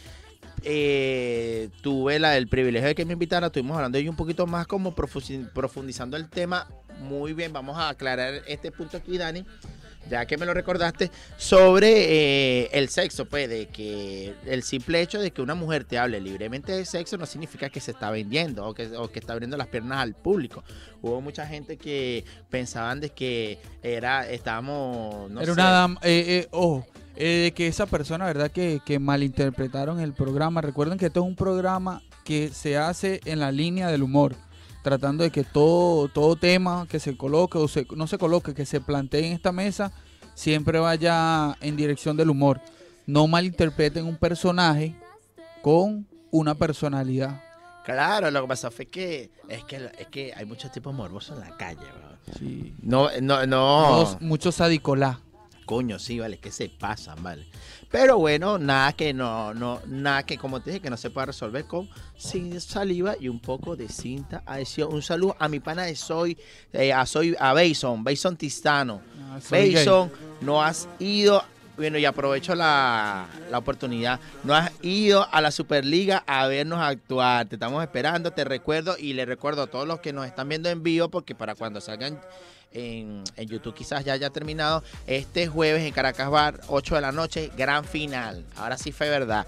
[0.62, 4.46] Eh, tuve la, el privilegio de que me invitara, estuvimos hablando de ello un poquito
[4.46, 6.68] más como profundizando el tema.
[7.00, 9.46] Muy bien, vamos a aclarar este punto aquí, Dani,
[10.10, 15.18] ya que me lo recordaste, sobre eh, el sexo, pues, de que el simple hecho
[15.18, 18.66] de que una mujer te hable libremente de sexo no significa que se está vendiendo
[18.66, 20.62] o que, o que está abriendo las piernas al público.
[21.00, 26.00] Hubo mucha gente que pensaban de que era, estábamos, no Era sé, una dama.
[26.02, 28.50] Eh, eh, ojo, eh, de que esa persona, ¿verdad?
[28.50, 30.60] Que, que malinterpretaron el programa.
[30.60, 34.34] Recuerden que esto es un programa que se hace en la línea del humor.
[34.82, 38.64] Tratando de que todo, todo tema que se coloque o se- no se coloque, que
[38.64, 39.92] se plantee en esta mesa,
[40.34, 42.60] siempre vaya en dirección del humor.
[43.06, 44.94] No malinterpreten un personaje
[45.62, 47.42] con una personalidad.
[47.84, 51.48] Claro, lo que pasó fue que es que, es que hay muchos tipos morbosos en
[51.50, 52.34] la calle, bro.
[52.38, 52.72] Sí.
[52.82, 53.92] No, no, no.
[53.98, 55.20] Muchos- Mucho sadicolá.
[55.70, 57.46] Coño, sí, vale, que se pasan, vale.
[57.92, 61.26] Pero bueno, nada que no, no, nada que como te dije, que no se pueda
[61.26, 64.92] resolver con sin saliva y un poco de cinta adhesión.
[64.92, 66.36] Un saludo a mi pana de Soy,
[66.72, 69.00] eh, a Soy, a Bason, Bason Tistano.
[69.30, 69.38] Ah.
[69.48, 71.40] Bason, no has ido,
[71.80, 77.46] bueno, y aprovecho la, la oportunidad, no has ido a la Superliga a vernos actuar,
[77.46, 80.68] te estamos esperando, te recuerdo y le recuerdo a todos los que nos están viendo
[80.68, 82.20] en vivo, porque para cuando salgan
[82.72, 87.12] en, en YouTube quizás ya haya terminado, este jueves en Caracas Bar, 8 de la
[87.12, 89.46] noche, gran final, ahora sí fue verdad.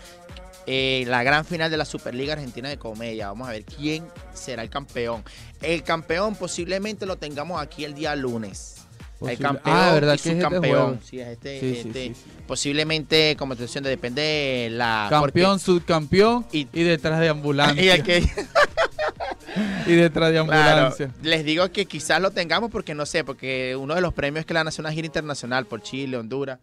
[0.66, 3.29] Eh, la gran final de la Superliga Argentina de Comedia.
[3.29, 5.25] Vamos a ver quién será el campeón.
[5.61, 8.82] El campeón posiblemente lo tengamos aquí el día lunes.
[9.28, 11.00] El Posible- campeón Ah, ¿verdad y es este subcampeón.
[11.04, 12.22] Sí, es este, Sí, este- sí.
[12.46, 15.06] Posiblemente, como te decía, depende de la.
[15.11, 17.82] Campeón, subcampeón Y- y, detrás de ambulancia.
[17.85, 18.22] y el que-
[19.87, 21.11] y detrás de claro, ambulancia.
[21.22, 24.46] les digo que quizás lo tengamos porque no sé, porque uno de los premios es
[24.46, 26.58] que le van a hacer una gira internacional por Chile, Honduras.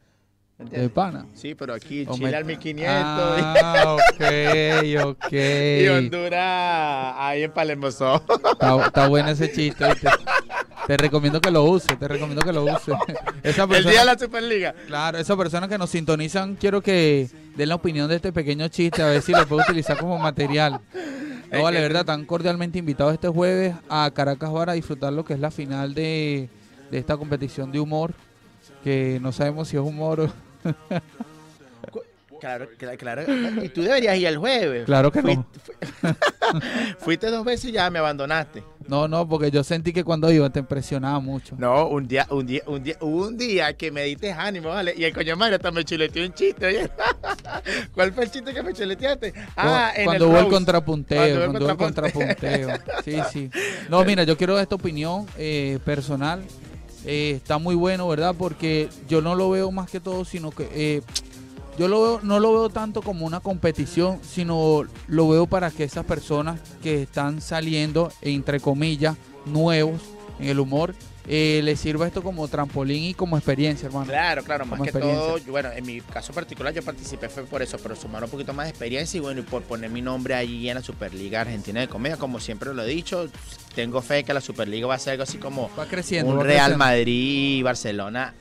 [0.58, 1.26] ¿Me De pana.
[1.36, 5.32] Sí, pero aquí Chile me- al 1500 Ah, ok, ok.
[5.34, 7.88] y, Honduras ahí en Palermo.
[7.88, 8.22] Está,
[8.86, 9.86] está bueno ese chiste.
[10.90, 12.96] Te recomiendo que lo uses, te recomiendo que lo uses.
[13.44, 14.74] Esa El persona, día de la Superliga.
[14.88, 19.04] Claro, esas personas que nos sintonizan, quiero que den la opinión de este pequeño chiste,
[19.04, 20.82] a ver si lo puedo utilizar como material.
[21.52, 25.34] No, vale, verdad, tan cordialmente invitados este jueves a Caracas Bar a disfrutar lo que
[25.34, 26.48] es la final de,
[26.92, 28.14] de esta competición de humor,
[28.84, 30.32] que no sabemos si es humor o...
[32.40, 33.24] Claro, claro, claro.
[33.64, 34.86] Y tú deberías ir el jueves.
[34.86, 35.46] Claro que no.
[35.50, 36.60] Fuiste, fu-
[37.00, 38.64] fuiste dos veces y ya me abandonaste.
[38.88, 41.56] No, no, porque yo sentí que cuando iba te impresionaba mucho.
[41.60, 44.94] No, un día, un día, un día, un día que me diste ánimo, ¿vale?
[44.98, 46.90] Y el coño madre hasta me chuleteó un chiste, oye.
[47.94, 49.34] ¿Cuál fue el chiste que me chuleteaste?
[49.56, 52.70] Ah, en cuando el hubo el contrapunteo, Cuando hubo el contrapunteo.
[53.06, 53.50] Sí, sí.
[53.90, 56.42] No, mira, yo quiero dar esta opinión eh, personal.
[57.06, 58.36] Eh, está muy bueno, ¿verdad?
[58.38, 61.02] Porque yo no lo veo más que todo, sino que eh,
[61.80, 65.86] yo lo veo, no lo veo tanto como una competición, sino lo veo para que
[65.86, 69.16] esas personas que están saliendo, entre comillas,
[69.46, 70.02] nuevos
[70.40, 70.94] en el humor,
[71.32, 74.08] eh, les sirva esto como trampolín y como experiencia, hermano.
[74.08, 77.62] Claro, claro, más que todo, yo- bueno, en mi caso particular yo participé fue por
[77.62, 80.34] eso, pero sumar un poquito más de experiencia y bueno, y por poner mi nombre
[80.34, 83.30] allí en la Superliga Argentina de Comedia, como siempre lo he dicho,
[83.76, 86.32] tengo fe que la Superliga va a ser algo así como Va creciendo.
[86.32, 86.78] un va Real creciendo.
[86.80, 88.34] Madrid Barcelona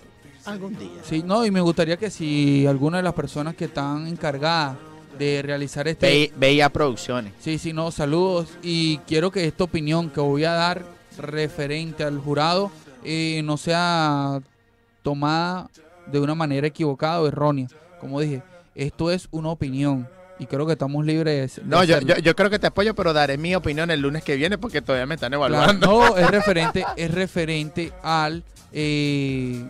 [0.49, 0.91] algún día.
[1.03, 4.77] Sí, no, y me gustaría que si alguna de las personas que están encargadas
[5.19, 6.07] de realizar este...
[6.07, 7.33] Ve- Veía Producciones.
[7.41, 8.49] Sí, sí, no, saludos.
[8.63, 10.85] Y quiero que esta opinión que voy a dar
[11.19, 12.71] referente al jurado
[13.05, 14.41] eh, no sea
[15.03, 15.69] tomada
[16.07, 17.67] de una manera equivocada o errónea.
[18.01, 18.43] Como dije,
[18.75, 20.09] esto es una opinión
[20.39, 21.63] y creo que estamos libres de...
[21.65, 24.37] No, yo, yo, yo creo que te apoyo, pero daré mi opinión el lunes que
[24.37, 25.87] viene porque todavía me están Claro, evaluando.
[25.87, 29.65] no, es referente, es referente al, eh,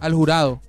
[0.00, 0.60] al jurado.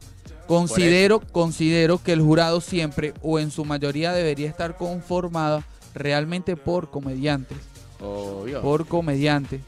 [0.48, 5.64] Considero, considero que el jurado siempre o en su mayoría debería estar conformado
[5.94, 7.58] realmente por comediantes.
[8.02, 8.62] Obvio.
[8.62, 9.62] Por comediantes.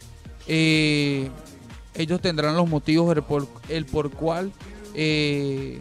[0.48, 1.30] Eh,
[1.96, 4.52] ellos tendrán los motivos el por, el por cual
[4.94, 5.80] eh,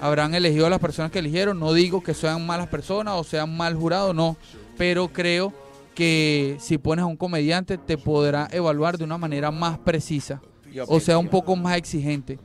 [0.00, 1.58] habrán elegido a las personas que eligieron.
[1.58, 4.36] No digo que sean malas personas o sean mal jurado, no.
[4.76, 5.52] Pero creo
[5.94, 10.40] que si pones a un comediante te podrá evaluar de una manera más precisa.
[10.88, 12.38] O sea, un poco más exigente.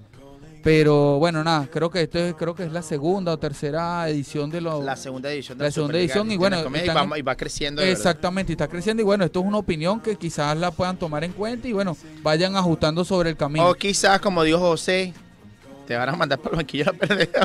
[0.63, 4.49] Pero bueno, nada, creo que esto es, creo que es la segunda o tercera edición
[4.51, 7.21] de los La segunda edición de La segunda edición y bueno, y, están- va, y
[7.21, 7.81] va creciendo.
[7.81, 11.23] Exactamente, y está creciendo y bueno, esto es una opinión que quizás la puedan tomar
[11.23, 13.67] en cuenta y bueno, vayan ajustando sobre el camino.
[13.69, 15.13] O quizás, como dijo José,
[15.87, 17.29] te van a mandar para el banquillo a perder.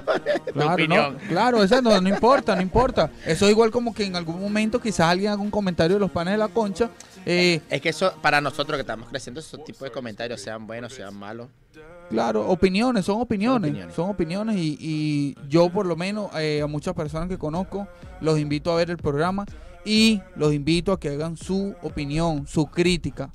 [0.56, 1.14] Claro, opinión.
[1.20, 3.10] no, claro, eso no, no importa, no importa.
[3.26, 6.10] Eso es igual como que en algún momento quizás alguien haga un comentario de los
[6.10, 6.90] panes de la concha.
[7.26, 10.92] eh, Es que eso, para nosotros que estamos creciendo, esos tipos de comentarios, sean buenos,
[10.94, 11.48] sean malos.
[12.08, 14.56] Claro, opiniones, son opiniones, son opiniones.
[14.56, 17.88] opiniones, y, y yo por lo menos eh, a muchas personas que conozco
[18.20, 19.44] los invito a ver el programa
[19.84, 23.30] y los invito a que hagan su opinión, su crítica.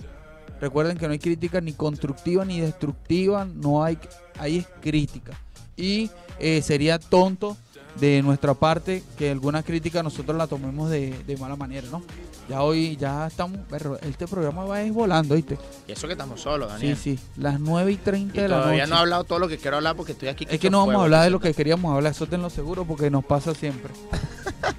[0.59, 3.97] Recuerden que no hay crítica ni constructiva ni destructiva, no hay,
[4.37, 5.33] hay es crítica.
[5.75, 7.57] Y eh, sería tonto
[7.99, 12.01] de nuestra parte que alguna crítica nosotros la tomemos de, de mala manera, ¿no?
[12.49, 15.57] Ya hoy, ya estamos, berro, este programa va a ir volando, ¿viste?
[15.87, 16.97] Y eso que estamos solos, Daniel.
[16.97, 18.63] Sí, sí, las 9 y 30 Y de la noche.
[18.63, 20.47] todavía no he hablado todo lo que quiero hablar porque estoy aquí.
[20.49, 23.09] Es que no vamos a hablar de lo que queríamos hablar, eso tenlo seguro porque
[23.09, 23.93] nos pasa siempre.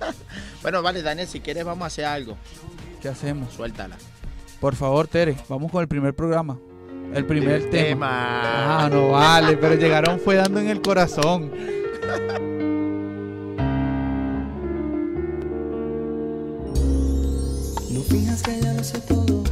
[0.63, 2.37] Bueno, vale, Daniel, si quieres vamos a hacer algo.
[3.01, 3.53] ¿Qué hacemos?
[3.53, 3.97] Suéltala.
[4.61, 6.57] Por favor, Tere, vamos con el primer programa.
[7.13, 7.73] El primer tema.
[7.73, 8.85] tema.
[8.85, 11.51] Ah, no vale, pero llegaron fue dando en el corazón.
[18.03, 19.45] No finjas que ya lo sé todo,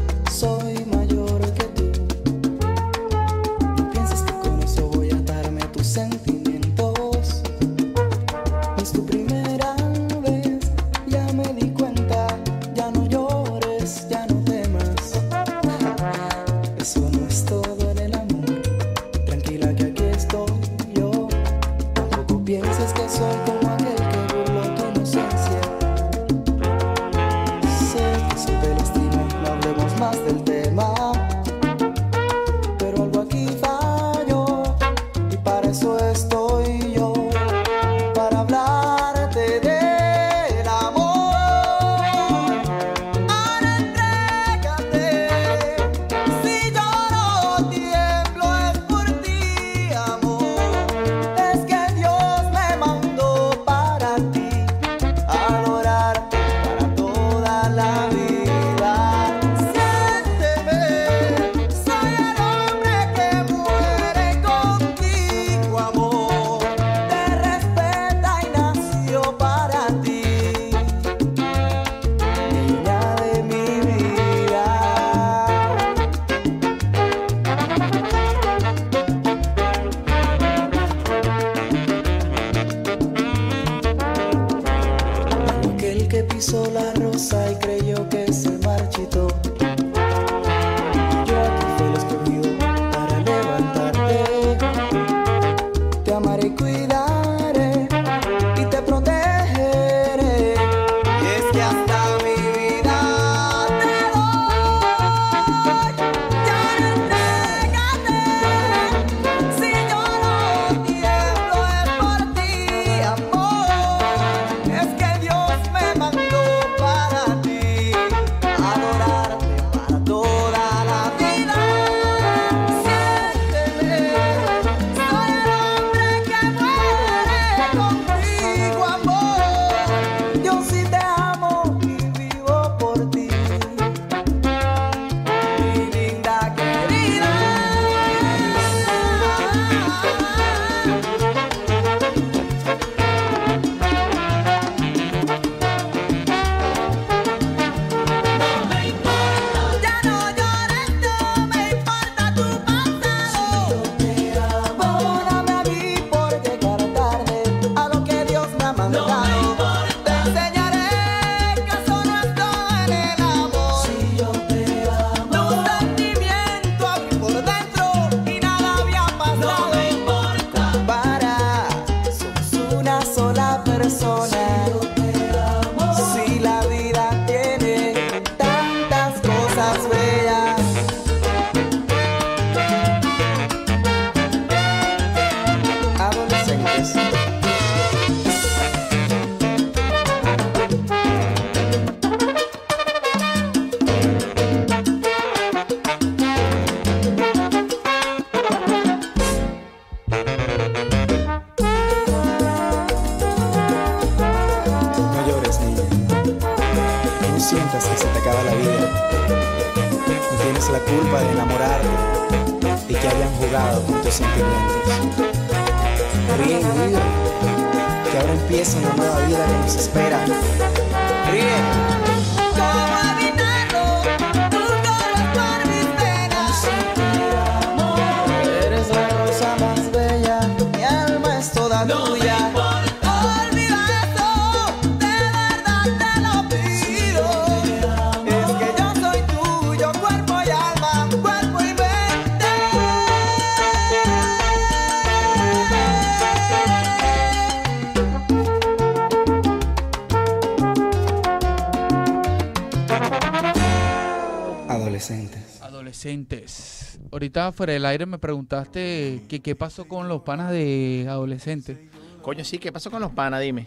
[258.07, 261.79] Me preguntaste que qué pasó con los panas de adolescentes.
[262.23, 263.41] Coño, sí, ¿qué pasó con los panas?
[263.41, 263.67] Dime.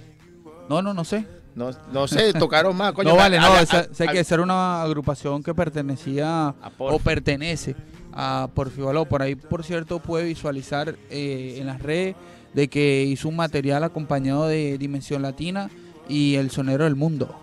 [0.69, 1.25] No, no, no sé.
[1.55, 3.09] No, no sé, tocaron más, coño.
[3.09, 7.75] no vale, no, sé que esa era una agrupación que pertenecía o pertenece
[8.11, 9.05] a Porfivaló.
[9.05, 12.15] Por ahí, por cierto, puede visualizar eh, en las redes
[12.53, 15.69] de que hizo un material acompañado de Dimensión Latina
[16.07, 17.36] y El Sonero del Mundo,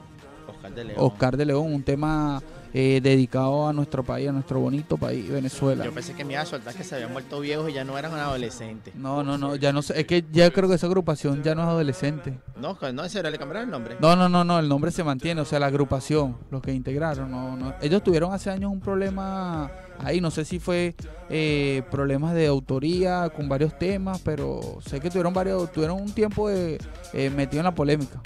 [0.49, 0.99] Oscar de León.
[0.99, 2.43] Oscar de León, un tema
[2.73, 5.85] eh, dedicado a nuestro país, a nuestro bonito país, Venezuela.
[5.85, 7.99] Yo pensé que me iba a soltar que se habían vuelto viejos y ya no
[7.99, 8.95] eran adolescentes.
[8.95, 11.63] No, no, no, ya no sé, es que ya creo que esa agrupación ya no
[11.63, 12.39] es adolescente.
[12.57, 13.97] No, no, en serio, le cambiaron el nombre.
[14.01, 17.31] No, no, no, no, el nombre se mantiene, o sea, la agrupación, los que integraron,
[17.31, 17.75] no, no.
[17.81, 20.95] Ellos tuvieron hace años un problema ahí, no sé si fue
[21.29, 26.49] eh, problemas de autoría con varios temas, pero sé que tuvieron varios, tuvieron un tiempo
[26.49, 26.79] de,
[27.13, 28.21] eh, metido en la polémica.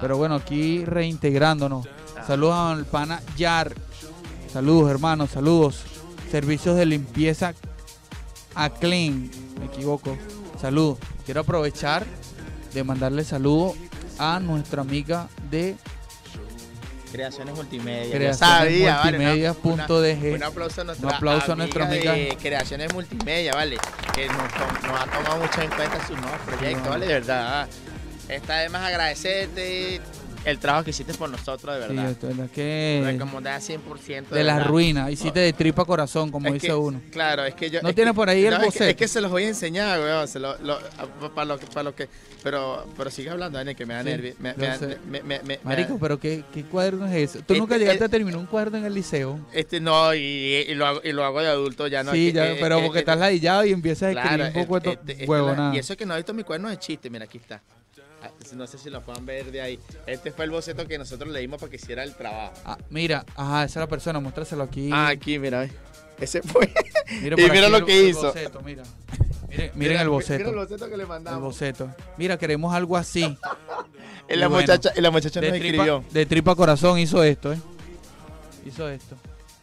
[0.00, 1.86] Pero bueno, aquí reintegrándonos.
[2.26, 3.72] Saludos al pana Yar.
[4.52, 5.82] Saludos, hermanos, saludos.
[6.30, 7.54] Servicios de limpieza
[8.54, 10.16] a Clean, me equivoco.
[10.60, 10.98] Saludos.
[11.24, 12.04] Quiero aprovechar
[12.72, 13.74] de mandarle saludo
[14.18, 15.76] a nuestra amiga de
[17.12, 18.14] Creaciones Multimedia.
[18.14, 20.34] Creaciones vale, Multimedia una- punto DG.
[20.34, 22.12] Un aplauso a nuestra, Un aplauso a nuestra amiga.
[22.12, 23.76] de Creaciones Multimedia, vale.
[24.14, 26.90] Que nos, ha tomado mucho en cuenta sus nuevos proyectos, vale.
[26.90, 27.68] vale, de verdad.
[28.28, 30.00] Está de más agradecerte
[30.46, 32.16] el trabajo que hiciste por nosotros, de Sí, verdad.
[32.16, 34.34] de verdad que Recomendada 100%.
[34.34, 34.68] de la verdad.
[34.70, 37.00] ruina, hiciste de tripa corazón, como Es dice que- uno.
[37.10, 37.82] Claro, es que yo.
[37.82, 38.84] ¿No es tiene que- por ahí el es que- boceto?
[38.84, 40.26] Es que se los voy a enseñar, weón.
[40.28, 40.78] Se lo, lo-
[41.34, 42.08] para lo para lo que.
[42.42, 44.36] Pero, pero sigue hablando, Daniel, que me da Sí, nervios.
[44.38, 47.38] Me, me me- me- Marico, pero ¿qué, qué cuaderno es ese?
[47.38, 49.40] ¿Tú Este- nunca llegaste el- a terminar un cuaderno en el liceo?
[49.52, 52.12] Este no, y, y lo hago, y lo hago de adulto ya no.
[52.12, 54.58] sí, es ya, eh, pero eh, porque eh, estás ladillado y empiezas a escribir Claro,
[54.60, 55.74] un poco este- de este- este huevo, la- nada.
[55.74, 57.60] Y eso que no he visto mi cuaderno de chiste, mira, aquí está.
[58.32, 59.78] Ah, No sé si lo puedan ver de ahí.
[60.06, 62.52] Este fue el boceto que nosotros le dimos para que hiciera el trabajo.
[62.64, 64.90] Ah, mira, ajá, esa es la persona, muéstraselo aquí.
[64.92, 65.68] Ah, aquí, mira.
[66.18, 66.72] Ese fue.
[67.22, 68.22] Mira y mira lo el- que el hizo.
[68.22, 68.82] boceto, mira.
[69.48, 70.38] Miren, miren Mira- el boceto.
[70.38, 71.42] Mira el boceto que le El mandamos.
[71.42, 71.88] boceto.
[72.16, 73.22] Mira, queremos algo así.
[74.28, 76.04] Y la, Y bueno, muchacha, y la muchacha de nos tripa, escribió.
[76.10, 77.58] de tripa corazón hizo esto, ¿eh?
[78.66, 79.14] Hizo esto.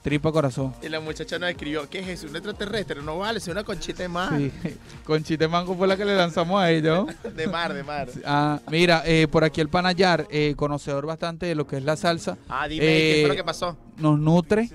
[0.04, 0.74] Tripa corazón.
[0.84, 2.28] Y la muchacha nos escribió, ¿qué es eso?
[2.28, 3.02] ¿Un extraterrestre?
[3.02, 4.38] No vale, es una conchita de mar.
[4.38, 4.52] Sí.
[5.06, 7.08] Con Chite Mango fue la que le lanzamos a ellos.
[7.36, 8.10] De mar, de mar.
[8.26, 11.96] Ah, mira, eh, por aquí el Panayar, eh, conocedor bastante de lo que es la
[11.96, 13.78] salsa, Ah, dime, ¿qué fue Eh, lo que pasó?
[13.98, 14.70] nos nutre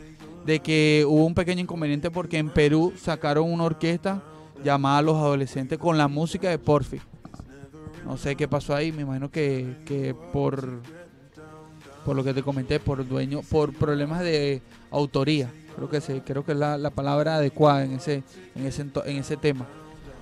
[0.47, 4.23] de que hubo un pequeño inconveniente porque en Perú sacaron una orquesta
[4.65, 7.01] llamada Los Adolescentes con la música de Porfi.
[8.07, 10.81] No sé qué pasó ahí, me imagino que, que por
[12.07, 15.51] por lo que te comenté, por dueño, por problemas de autoría.
[15.77, 18.23] Creo que sí, creo que es la, la palabra adecuada en ese,
[18.55, 19.67] en ese en ese tema.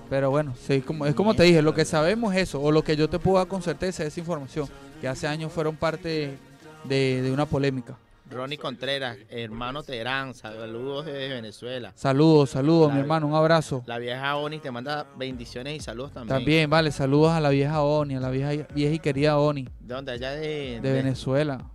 [0.09, 2.83] Pero bueno, sí, como, es como te dije, lo que sabemos es eso, o lo
[2.83, 4.69] que yo te puedo dar con certeza es esa información,
[5.01, 6.37] que hace años fueron parte
[6.85, 7.97] de, de una polémica.
[8.29, 11.93] Ronnie Contreras, hermano Terán, saludos desde Venezuela.
[11.95, 13.83] Saludos, saludos, mi hermano, un abrazo.
[13.85, 16.37] La vieja Oni te manda bendiciones y saludos también.
[16.37, 19.93] También, vale, saludos a la vieja Oni, a la vieja, vieja y querida Oni, ¿De
[19.93, 20.11] dónde?
[20.11, 20.79] Allá de...
[20.81, 21.65] de Venezuela.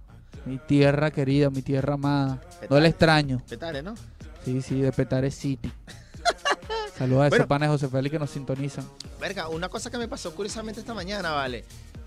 [0.44, 2.40] Mi tierra querida, mi tierra amada.
[2.68, 3.42] No la extraño.
[3.48, 3.94] Petare, ¿no?
[4.44, 5.72] Sí, sí, de Petare City.
[6.98, 8.84] Saludos a ese pana de José Félix que nos sintonizan.
[9.20, 11.64] Verga, una cosa que me pasó curiosamente esta mañana, vale.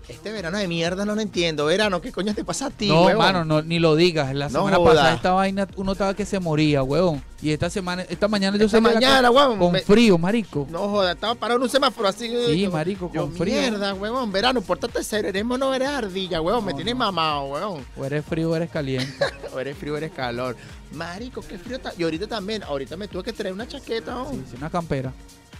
[0.08, 1.66] Este verano de mierda no lo entiendo.
[1.66, 3.18] Verano, ¿qué coño te pasa a ti, no, huevón?
[3.26, 4.32] mano, no, ni lo digas.
[4.36, 4.90] La No semana joda.
[4.94, 7.22] pasada esta vaina uno estaba que se moría, huevón.
[7.42, 9.80] Y esta semana, esta mañana yo Esta salí a la mañana, calle huevón, con me-
[9.80, 10.66] frío, marico.
[10.70, 12.30] No joda, estaba parado en un semáforo así.
[12.46, 13.56] Sí, marico, yo, con frío.
[13.60, 15.28] Mierda, huevón, verano, pórtate serio.
[15.30, 16.64] Eres mono, eres ardilla, huevón.
[16.64, 16.98] me No, tienes no.
[17.00, 17.84] mamado, huevón.
[17.96, 19.12] O eres frío o eres caliente.
[19.54, 20.54] O eres frío, eres calor.
[20.92, 21.92] Marico, qué frío está.
[21.98, 24.30] Y ahorita también, ahorita me tuve que traer una chaqueta, ¿no?
[24.30, 25.12] Sí, sí, una campera.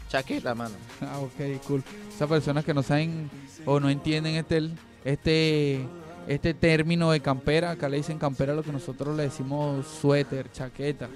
[0.08, 0.74] Chaqueta, mano.
[1.00, 1.82] Ah, ok, cool.
[2.14, 3.28] Esas personas que no saben
[3.64, 4.70] o no entienden este,
[5.04, 5.84] este,
[6.28, 11.08] este término de campera, acá le dicen campera lo que nosotros le decimos suéter, chaqueta.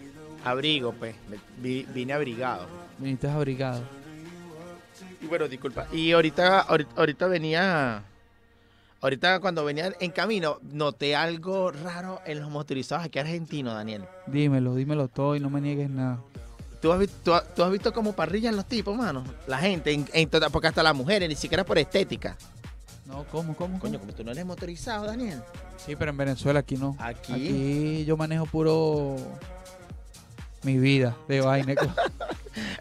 [0.45, 1.15] Abrigo, pues.
[1.59, 2.67] Vi- vine abrigado.
[2.99, 3.83] Viniste abrigado.
[5.23, 5.87] Y bueno, disculpa.
[5.93, 8.03] Y ahorita, ahorita, ahorita venía.
[9.03, 14.05] Ahorita cuando venía en camino, noté algo raro en los motorizados aquí argentinos, Daniel.
[14.27, 16.21] Dímelo, dímelo todo y no me niegues nada.
[16.81, 19.23] ¿Tú has, visto, tú, has- tú has visto cómo parrillan los tipos, mano?
[19.47, 22.37] La gente, en, en toda- porque hasta las mujeres, ni siquiera por estética.
[23.07, 23.79] No, ¿cómo, cómo?
[23.81, 25.43] Coño, como tú no eres motorizado, Daniel.
[25.85, 26.97] Sí, pero en Venezuela aquí no.
[27.01, 27.33] Aquí.
[27.33, 29.17] Aquí yo manejo puro
[30.63, 31.75] mi vida de vaina.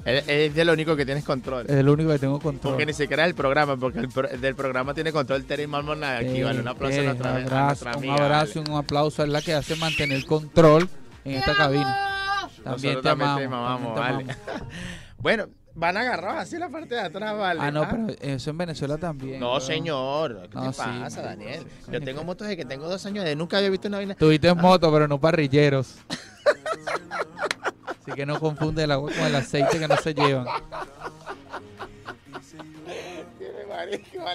[0.03, 1.65] Es, es de lo único que tienes control.
[1.69, 2.73] es lo único que tengo control.
[2.73, 6.17] Porque ni siquiera el programa, porque el, pro- del programa tiene control Terry Malmona.
[6.17, 8.71] Aquí, Eh, vale, un aplauso a nuestra, a abrazo, nuestra un abrazo, vale.
[8.71, 9.23] un aplauso.
[9.23, 10.89] Es la que hace mantener el control
[11.23, 12.18] en esta cabina.
[12.63, 13.41] También Nosotros te también amamos.
[13.41, 14.63] te mamamos, también te vale.
[15.17, 17.59] bueno, van agarrados así la parte de atrás, vale.
[17.63, 17.87] Ah, no, Ah.
[17.89, 19.39] pero eso en Venezuela también.
[19.39, 20.49] No, señor.
[20.49, 21.65] ¿Qué No, te pasa, Daniel?
[21.91, 24.15] Yo tengo motos de que tengo dos años de nunca había visto una vaina.
[24.15, 25.97] Tuviste moto, pero no parrilleros.
[28.01, 30.47] Así que no confunde el agua con el aceite que no se llevan.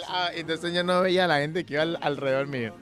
[0.08, 2.74] Ah, entonces yo no veía a la gente que iba al- alrededor mío.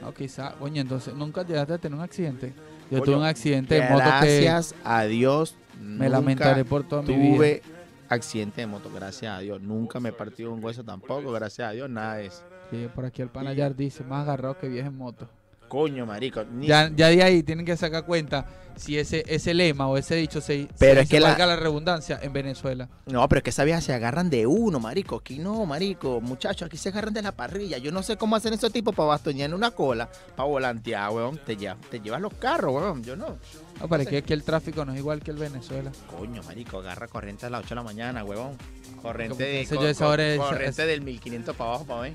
[0.00, 2.52] No, quizá, coño, entonces nunca llegaste a tener un accidente.
[2.90, 5.54] Yo Coño, tuve un accidente de moto que Gracias a Dios.
[5.80, 7.36] me lamentaré por toda mi vida.
[7.36, 7.62] Tuve
[8.08, 9.60] accidente de moto, gracias a Dios.
[9.60, 12.42] Nunca me he partido un hueso tampoco, gracias a Dios, nada de eso.
[12.70, 15.28] Sí, por aquí el panayar dice, más agarrado que vieja en moto.
[15.68, 16.42] Coño, marico.
[16.44, 18.44] ni- Ya, ya de ahí tienen que sacar cuenta
[18.76, 21.56] si ese, ese lema o ese dicho se, Pero se es que la- valga la
[21.56, 22.88] redundancia en Venezuela.
[23.06, 25.16] No, pero es que esas viejas se agarran de uno, marico.
[25.16, 26.20] Aquí no, marico.
[26.20, 27.78] Muchachos, aquí se agarran de la parrilla.
[27.78, 31.38] Yo no sé cómo hacen esos tipos para bastoñar en una cola, para volantear, weón.
[31.44, 33.02] Te, lleva- te llevas los carros, weón.
[33.04, 33.36] Yo no.
[33.80, 35.90] No, pero es que aquí el tráfico no es igual que el Venezuela.
[36.18, 38.56] Coño, marico, agarra corriente a las 8 de la mañana, huevón.
[38.90, 42.12] Como Corriente, que de, yo es- corriente es- del 1500 para abajo, para ver.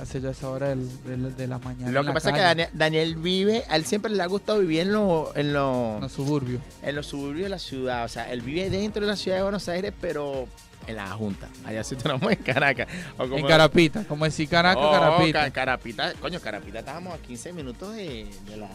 [0.00, 1.90] Hace ya esa hora del- del- de la mañana.
[1.90, 4.92] Lo que pasa es que Daniel vive, a él siempre le ha gustado vivir en
[4.92, 6.62] los en lo- En los suburbios.
[6.82, 8.04] en los suburbios de la ciudad.
[8.04, 10.46] O sea, él vive dentro de la ciudad de Buenos Aires, pero
[10.86, 11.48] en la Junta.
[11.64, 12.88] Allá sí tenemos en Caracas.
[13.16, 15.44] O como- En Carapita, como decir Caracas, Oh, Carapita.
[15.44, 16.12] Ca- Carapita.
[16.20, 18.68] Coño, Carapita estábamos a 15 minutos de, de la,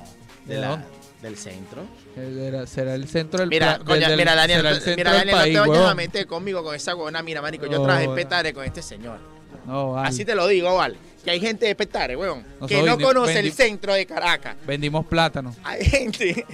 [0.46, 0.86] de ¿De la- dónde?
[1.22, 1.84] del centro.
[2.16, 4.62] Era- será el centro del Mira, del- mira, Daniel, mira, Daniel,
[5.36, 7.22] país, no te vayas a meter conmigo con esa huevona.
[7.24, 8.08] Mira, marico, yo No, trabajé.
[8.10, 9.20] Petare con este señor.
[9.66, 10.08] No, vale.
[10.10, 10.98] Así te lo digo, vale.
[11.28, 14.56] Que hay gente de Petare, No que no conoce el centro de Caracas.
[14.66, 15.54] Vendimos plátano.
[15.62, 16.46] Hay gente,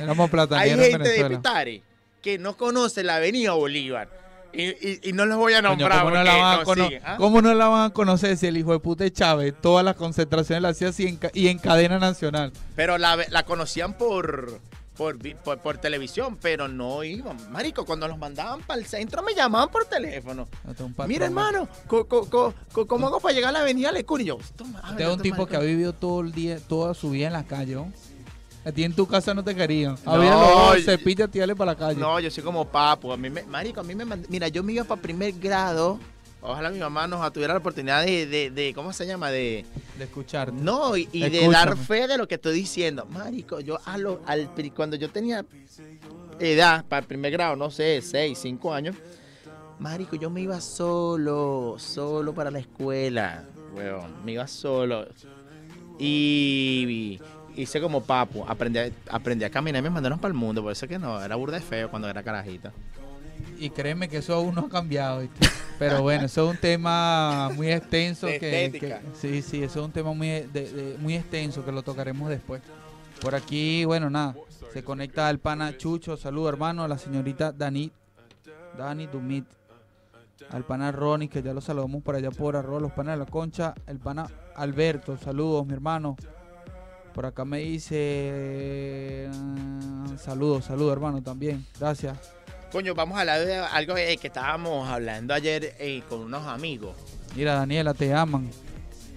[0.58, 1.30] hay gente de.
[1.30, 1.84] Petare
[2.24, 4.10] que no conoce la avenida Bolívar.
[4.52, 6.90] Y, y- y no los voy a Coño, nombrar ¿cómo, no la van a cono-
[7.06, 7.16] ¿ah?
[7.20, 9.96] cómo no la van a conocer si el hijo de puta de Chávez todas las
[9.96, 12.52] concentraciones las hacía así en y en cadena nacional?
[12.76, 14.60] Pero la, la conocían por,
[14.98, 17.38] por, por, por televisión, pero no iban.
[17.52, 20.48] Marico, cuando los mandaban para el centro me llamaban por teléfono.
[21.08, 24.22] Mira, hermano, co- co- co- co- ¿cómo hago para llegar a la avenida Lecún?
[24.22, 26.60] Y yo, toma, Este háblale es un tu tipo que ha vivido todo el día,
[26.60, 27.92] toda su vida en la calle, ¿no?
[28.66, 29.98] A ti en tu casa no te querían.
[30.06, 30.36] No, Había
[30.76, 32.00] los cepillas, para la calle.
[32.00, 33.12] No, yo soy como papo.
[33.12, 36.00] A mí me, marico, a mí me mand- Mira, yo me iba para primer grado.
[36.46, 39.32] Ojalá mi mamá nos tuviera la oportunidad de, de, de- ¿cómo se llama?
[39.32, 39.66] De,
[39.98, 40.52] De escucharte.
[40.54, 43.06] no, y, y de dar fe de lo que estoy diciendo.
[43.10, 45.46] Marico, yo a lo, al, cuando yo tenía
[46.40, 48.96] edad para el primer grado, no sé, 6, 5 años,
[49.80, 55.08] marico, yo me iba solo, solo para la escuela, weón, me iba solo.
[56.00, 57.20] Y,
[57.56, 58.80] y hice como papo, aprendí,
[59.10, 61.58] aprendí a caminar y me mandaron para el mundo, por eso que no, era burda
[61.58, 62.74] de feo cuando era carajita.
[63.64, 65.22] Y créeme que eso aún no ha cambiado.
[65.22, 65.48] ¿viste?
[65.80, 68.28] Pero bueno, eso es un tema muy extenso.
[68.28, 68.70] De que,
[69.20, 72.62] sí, sí, eso es un tema muy, de- de- muy extenso que lo tocaremos después.
[73.22, 74.36] Por aquí, bueno, nada,
[74.74, 77.90] se conecta el pana Chucho, saludo hermano, a la señorita Dani,
[78.78, 79.46] Dani Dumit,
[80.50, 83.32] al pana Ronnie, que ya lo saludamos por allá por arroba los panas de la
[83.32, 86.18] concha, el pana Alberto, saludos mi hermano.
[87.14, 92.18] Por acá me dice mm, saludos, saludos hermano también, gracias.
[92.74, 96.96] Coño, vamos a hablar de algo eh, que estábamos hablando ayer eh, con unos amigos.
[97.36, 98.50] Mira, Daniela, te aman.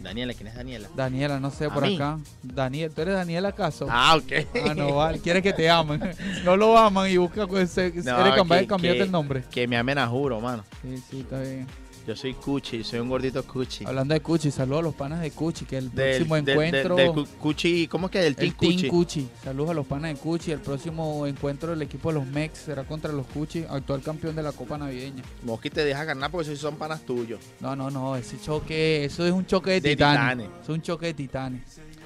[0.02, 0.88] Daniela, ¿quién es Daniela?
[0.94, 1.94] Daniela, no sé, ¿A por mí?
[1.96, 2.18] acá.
[2.42, 3.86] Daniel, ¿tú eres Daniel acaso?
[3.90, 4.32] Ah, ok.
[4.68, 5.20] Ah, no, vale.
[5.20, 6.00] Quieres que te amen.
[6.44, 8.34] No lo aman y busca, pues, se- No, eres
[8.78, 9.42] que- el nombre.
[9.50, 10.62] Que me amen a juro, mano.
[10.82, 11.66] Sí, sí, está bien.
[12.06, 13.84] Yo soy Cuchi, soy un gordito Cuchi.
[13.84, 16.94] Hablando de Cuchi, saludos a los panas de Cuchi, que el Del- próximo del- encuentro.
[16.94, 18.20] del Cuchi, ¿cómo es que?
[18.20, 18.88] Del Team el Team Cuchi.
[18.88, 19.28] Cuchi.
[19.42, 20.52] Saludos a los panas de Cuchi.
[20.52, 24.42] El próximo encuentro del equipo de los Mex será contra los Cuchi, actual campeón de
[24.44, 25.24] la Copa Navideña.
[25.42, 27.40] Mosqui te deja ganar porque esos son panas tuyos.
[27.58, 30.44] No, no, no, ese choque, eso es un choque de, De titanes.
[30.46, 30.62] titanes.
[30.62, 31.62] Es un choque de titanes.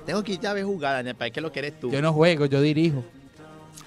[0.07, 1.91] Tengo que irte a ver jugar, Daniel, para que lo que eres tú.
[1.91, 3.05] Yo no juego, yo dirijo.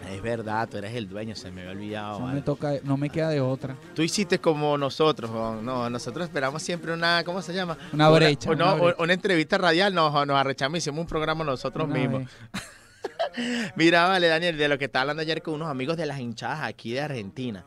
[0.09, 2.19] Es verdad, tú eres el dueño, se me había olvidado.
[2.19, 2.35] No vale.
[2.35, 3.75] me toca, no me queda de otra.
[3.95, 5.65] Tú hiciste como nosotros, Juan.
[5.65, 7.77] no, nosotros esperamos siempre una, ¿cómo se llama?
[7.93, 9.03] Una brecha, Una, una no, brecha.
[9.03, 12.23] una entrevista radial, nos, nos arrechamos, hicimos un programa nosotros Una mismos.
[13.75, 16.61] Mira, vale, Daniel, de lo que estaba hablando ayer con unos amigos de las hinchadas
[16.63, 17.65] aquí de Argentina.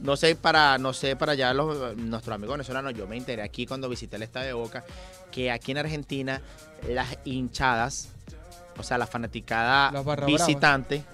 [0.00, 3.66] No sé para, no sé para allá los, nuestros amigos venezolanos, yo me enteré aquí
[3.66, 4.84] cuando visité el Estadio de Boca,
[5.30, 6.40] que aquí en Argentina
[6.88, 8.10] las hinchadas,
[8.76, 11.04] o sea, la fanaticada Las barra visitante,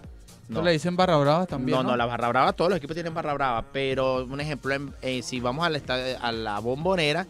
[0.51, 1.79] ¿No le dicen barra brava también?
[1.79, 5.23] No, no, la barra brava, todos los equipos tienen barra brava, pero un ejemplo, eh,
[5.23, 7.27] si vamos a la bombonera,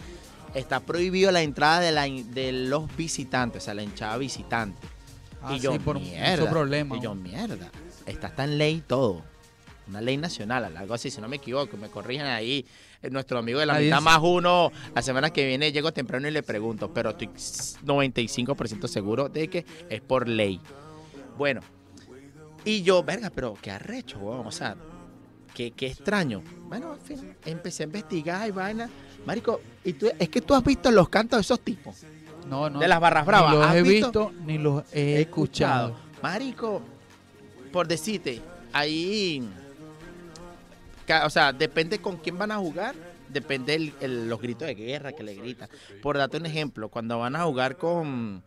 [0.55, 4.87] está prohibido la entrada de, la, in- de los visitantes, o sea, la hinchada visitante.
[5.43, 6.51] Ah, y yo, sí, por mierda.
[6.51, 6.97] problema.
[6.97, 7.71] Y yo, mierda.
[8.07, 9.23] Está hasta en ley todo.
[9.89, 12.65] Una ley nacional, algo así, si no me equivoco, me corrigen ahí.
[13.03, 15.93] Eh, Nuestro amigo de la Nadie mitad es- más uno, la semana que viene llego
[15.93, 17.29] temprano y le pregunto, pero estoy
[17.85, 20.61] 95% seguro de que es por ley.
[21.37, 21.61] Bueno,
[22.65, 24.77] y yo, verga, pero qué arrecho, weón, o sea,
[25.55, 26.43] qué, qué extraño.
[26.69, 28.89] Bueno, en fin, empecé a investigar y vaina.
[29.27, 31.97] Marico, y tú, es que tú has visto los cantos de esos tipos,
[32.49, 32.79] No, no.
[32.79, 33.53] de las barras bravas.
[33.53, 34.07] Ni los ¿Has he visto?
[34.31, 35.97] visto ni los he escuchado.
[36.23, 36.81] Marico,
[37.73, 38.41] por decirte,
[38.73, 39.47] ahí.
[41.25, 42.95] O sea, depende con quién van a jugar,
[43.29, 45.69] depende el- el- los gritos de guerra que le gritan.
[46.03, 48.43] Por darte un ejemplo, cuando van a jugar con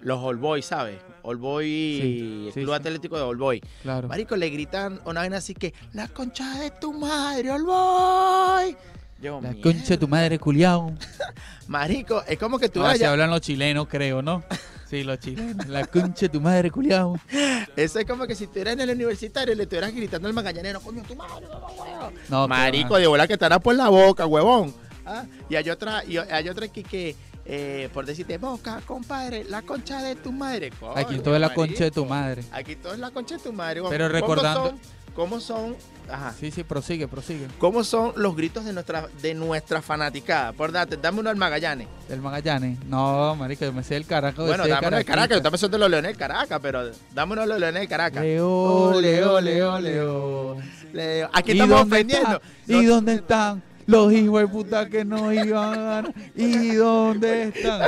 [0.00, 0.98] los All Boys, ¿sabes?
[1.22, 2.80] All Boy, Sí, sí, Club sí.
[2.80, 3.62] Atlético de All Boy.
[3.82, 4.08] Claro.
[4.08, 8.76] Marico, le gritan una vaina así que, la concha de tu madre, All Boy.
[9.22, 9.62] Yo, La mierda.
[9.62, 10.92] concha de tu madre, culiao.
[11.68, 14.44] Marico, es como que tú No, vayas- hablan los chilenos, creo, ¿no?
[14.90, 15.66] Sí, los chilenos.
[15.68, 17.18] La concha de tu madre, culiao.
[17.76, 20.80] Eso es como que si estuvieras en el universitario y le estuvieras gritando al magallanero,
[20.80, 22.14] coño, tu madre, no, huevón.
[22.28, 24.74] No, Marico, de bola que estará por la boca, huevón.
[25.06, 25.24] ¿Ah?
[25.48, 27.16] Y hay otra, y hay otra que,
[27.46, 30.70] eh, por decirte, boca, compadre, la concha de tu madre.
[30.78, 32.42] Coño, Aquí todo es la concha de tu madre.
[32.52, 33.82] Aquí todo es la concha de tu madre.
[33.88, 34.78] Pero ¿Cómo recordando- son-
[35.14, 35.76] ¿Cómo son?
[36.10, 36.34] Ajá.
[36.38, 37.46] Sí, sí, prosigue, prosigue.
[37.58, 40.52] ¿Cómo son los gritos de nuestra, de nuestra fanaticada?
[40.52, 41.86] Por date, dame uno al Magallanes.
[42.08, 42.84] ¿Del Magallanes?
[42.86, 44.44] No, marico, yo me sé el Caracas.
[44.44, 47.32] Bueno, dame uno de Caracas, yo también soy de los Leones del Caracas, pero dame
[47.34, 48.22] uno de los Leones del Caracas.
[48.24, 50.56] Leo, Leo, Leo, Leo.
[50.92, 51.30] Leo.
[51.32, 52.40] Aquí ¿Y estamos ofendiendo.
[52.66, 56.14] ¿Y dónde están los hijos de puta que no iban a ganar?
[56.34, 57.82] ¿Y dónde están?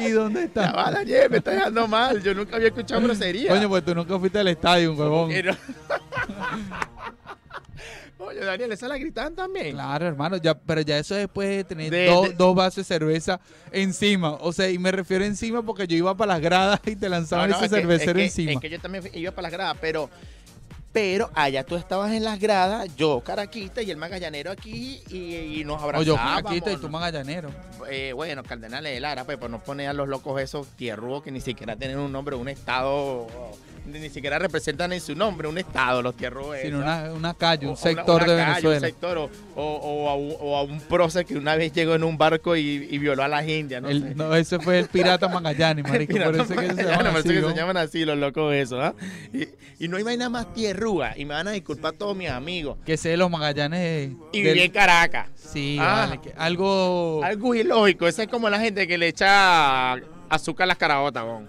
[0.00, 0.74] ¿Y dónde Ya están?
[0.76, 2.22] va, Daniel, me está dejando mal.
[2.22, 3.50] Yo nunca había escuchado grosería.
[3.50, 5.30] Coño, pues tú nunca fuiste al estadio, huevón.
[8.18, 9.72] Oye, Daniel, ¿esa la gritan también?
[9.72, 12.84] Claro, hermano, ya, pero ya eso después de tener De- dos, de- dos vasos de
[12.84, 13.38] cerveza
[13.70, 14.30] encima.
[14.40, 17.50] O sea, y me refiero encima porque yo iba para las gradas y te lanzaban
[17.50, 18.52] No, no, ese es que- cervecero es que- encima.
[18.52, 20.08] Es que yo también iba para las gradas, pero,
[20.94, 25.64] pero allá tú estabas en las gradas, yo caraquita y el magallanero aquí y, y
[25.64, 26.42] nos o yo abrazábamos.
[26.44, 27.50] Paquita y tú magallanero.
[27.90, 31.32] Eh, bueno, Cardenales de Lara, pues por no poner a los locos esos tierrúos que
[31.32, 33.26] ni siquiera tienen un nombre, un estado,
[33.86, 36.56] ni siquiera representan en su nombre un estado, los tierrúos.
[36.62, 38.76] Sino una, una calle, un o sector una- una de calle, Venezuela.
[38.86, 41.94] Un sector, o, o- o a un, o a un prócer que una vez llegó
[41.94, 43.82] en un barco y, y violó a las indias.
[43.82, 44.14] No El- sé.
[44.14, 46.14] no, ese fue el pirata Magallanes, marico.
[46.18, 48.80] Por eso es que se llaman así, eso que se llaman así los locos esos,
[48.82, 48.94] ¿ah?
[49.32, 49.48] Y,
[49.84, 51.12] y no hay vaina más tierrúa.
[51.16, 52.78] Y me van a disculpar todos mis amigos.
[52.86, 54.10] Que sé los Magallanes.
[54.32, 55.28] Y viví en Caracas.
[55.36, 56.06] Sí, Ah.
[56.08, 56.20] vale.
[56.20, 57.20] que algo.
[57.22, 58.08] Algo ilógico.
[58.08, 59.92] Esa es como la gente que le echa
[60.28, 61.48] azúcar a las carabotas, bon.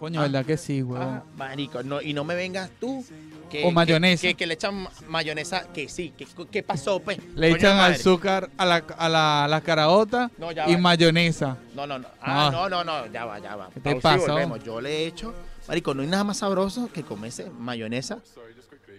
[0.00, 1.02] Coño, ¿verdad que sí, weón?
[1.02, 3.04] Ah, marico, no, y no me vengas tú.
[3.50, 4.22] Que, O mayonesa.
[4.22, 6.12] Que, que- que le echan mayonesa, que sí.
[6.16, 7.18] que- ¿Qué pasó, pues?
[7.34, 7.96] Le echan madre.
[7.96, 10.78] azúcar a la, a la, a la caraota No, y va.
[10.78, 11.58] mayonesa.
[11.74, 12.08] No, no, no.
[12.22, 12.68] Ah, No.
[12.70, 13.12] no, no, no.
[13.12, 13.68] Ya va, ya va.
[13.74, 14.56] ¿Qué te pasa.
[14.64, 15.34] Yo le he hecho.
[15.68, 18.18] Marico, no hay nada más sabroso que comerse mayonesa.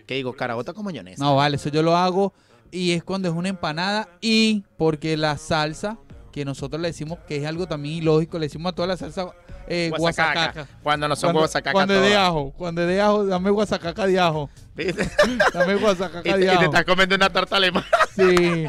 [0.05, 1.23] Que digo, carabota con mayonesa.
[1.23, 2.33] No, vale, eso yo lo hago
[2.69, 5.97] y es cuando es una empanada y porque la salsa,
[6.31, 9.27] que nosotros le decimos que es algo también ilógico, le decimos a toda la salsa
[9.67, 10.33] eh, Guasacaca.
[10.53, 10.79] guasacaca.
[10.83, 14.19] Cuando no son guasacaca cuando es de ajo, cuando es de ajo, dame guasacaca de
[14.19, 14.49] ajo.
[14.75, 15.09] ¿Viste?
[15.53, 16.63] Dame y, guasacaca te, de y te ajo.
[16.63, 17.85] estás comiendo una tarta alemana.
[18.15, 18.65] Sí.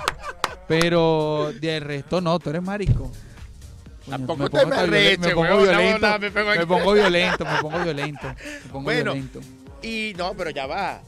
[0.68, 3.10] Pero de resto no, tú eres marico.
[4.04, 6.30] Coño, Tampoco me te pongo me arreches, me pongo violento, no, me
[6.66, 9.12] pongo violento, me pongo violento, me pongo Bueno.
[9.14, 9.40] violento.
[9.82, 11.02] Y no, pero ya va.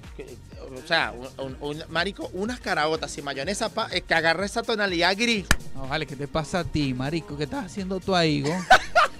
[0.83, 4.63] O sea, un, un- un- marico, unas carabotas y mayonesa pa, es que agarra esa
[4.63, 5.47] tonalidad gris.
[5.75, 7.37] No, vale, ¿qué te pasa a ti, marico?
[7.37, 8.55] ¿Qué estás haciendo tú ahí, go?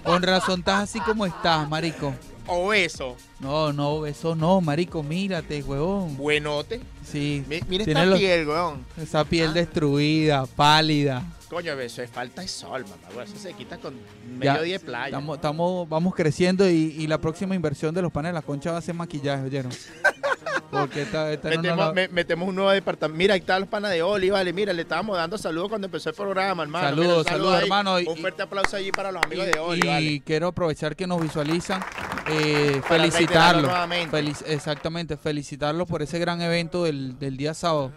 [0.03, 2.13] Con razón estás así como estás, marico.
[2.47, 6.15] O eso, No, no, eso no, marico, mírate, huevón.
[6.17, 6.79] buenote.
[7.03, 8.85] Sí, Mi- Mira tiene esta los- piel, weón.
[9.01, 9.53] esa piel Ah.
[9.53, 11.23] destruida, pálida.
[11.55, 13.23] Coño, eso es falta de sol, mamá.
[13.23, 13.93] Eso se quita con
[14.37, 15.05] medio día de playa.
[15.05, 18.73] Estamos, estamos, vamos creciendo y, y la próxima inversión de los panes de la concha
[18.73, 19.71] va a ser maquillaje, ¿oyeron?
[20.69, 21.61] Porque esta no
[22.09, 23.17] Metemos, me- un nuevo departamento.
[23.17, 24.51] Mira, ahí están los panas de Oli, vale.
[24.51, 26.89] Mira, le estábamos dando saludos cuando empezó el programa, hermano.
[26.89, 29.79] Saludos, Mira, saludos, hermano, y- Un fuerte aplauso allí para los amigos y, de Oli,
[29.81, 30.21] y vale.
[30.25, 31.81] quiero aprovechar que nos visualizan,
[32.27, 33.71] eh, felicitarlos.
[34.11, 37.93] Felic- exactamente, felicitarlos por ese gran evento del, del día sábado.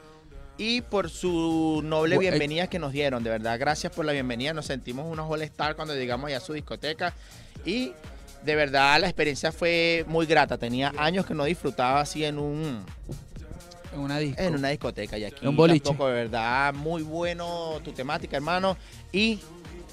[0.58, 4.52] Y por su noble Bu- bienvenida que nos dieron, de verdad, gracias por la bienvenida.
[4.52, 7.14] Nos sentimos unos all star cuando llegamos allá a su discoteca.
[7.64, 7.92] Y
[8.44, 10.58] de verdad la experiencia fue muy grata.
[10.58, 12.84] Tenía años que no disfrutaba así en un
[13.94, 14.42] En una disco.
[14.42, 15.84] en una discoteca y aquí un boliche.
[15.84, 18.76] tampoco, de verdad, muy bueno tu temática, hermano.
[19.12, 19.38] Y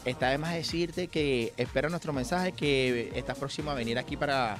[0.04, 4.58] está de más decirte que espera nuestro mensaje que estás próximo a venir aquí para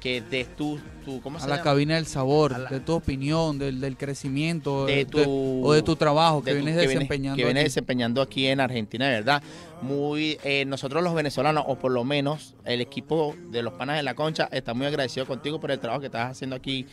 [0.00, 1.64] que des tu, tu ¿cómo a se la llama?
[1.64, 5.82] cabina del sabor, la- de tu opinión, del, del crecimiento, de de- tu, o de
[5.82, 7.36] tu trabajo que de tu- vienes que desempeñando.
[7.36, 7.68] que vienes aquí.
[7.68, 9.42] desempeñando aquí en Argentina, de verdad.
[9.82, 14.02] Muy, eh, nosotros los venezolanos, o por lo menos el equipo de los panas de
[14.02, 16.86] la concha, está muy agradecido contigo por el trabajo que estás haciendo aquí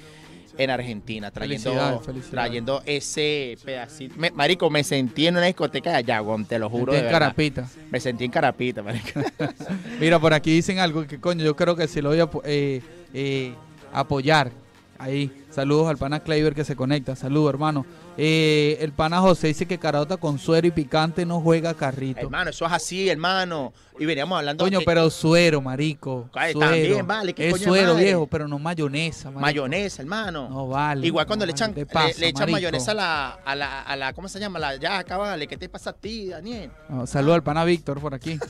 [0.60, 2.32] en Argentina, trayendo, Felicidades, felicidades.
[2.32, 4.16] trayendo ese pedacito.
[4.18, 6.94] Me- marico, me sentí en una discoteca de Ayagón, te lo juro.
[6.94, 7.20] De en verdad.
[7.20, 7.70] Carapita.
[7.92, 9.20] Me sentí en Carapita, marico.
[10.00, 12.82] Mira, por aquí dicen algo que coño, yo creo que sí lo voy a eh,
[13.14, 13.54] eh,
[13.94, 14.52] apoyar.
[15.00, 17.86] Ahí, saludos al pana Kleiber que se conecta, saludos hermano.
[18.18, 22.22] Eh, el pana José dice que carota con suero y picante no juega carrito.
[22.22, 23.74] hermano, eso es así, hermano.
[24.00, 26.28] Y veníamos hablando Coño, pero suero, marico.
[26.34, 26.72] Ay, Suero.
[26.72, 28.06] también, vale, ¿qué es coño suero, madre?
[28.06, 29.40] viejo, pero no mayonesa, marico.
[29.42, 30.50] mayonesa, hermano.
[30.50, 31.06] No vale.
[31.06, 31.82] Igual cuando no le echan, vale.
[31.82, 32.56] le- ¿Qué pasa, le, echan marico?
[32.56, 34.58] mayonesa a la, a la, a la, ¿cómo se llama?
[34.58, 36.72] La, ya, acá vale, ¿qué te pasa a ti, Daniel?
[36.90, 38.40] No, saludos al pana Víctor por aquí.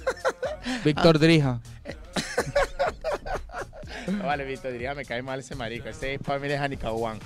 [0.69, 0.81] Ah.
[0.83, 1.61] Víctor Drija.
[4.07, 5.89] No, vale, Víctor, diría, me cae mal ese marico.
[5.89, 7.19] Ese es familia de Janicahuán.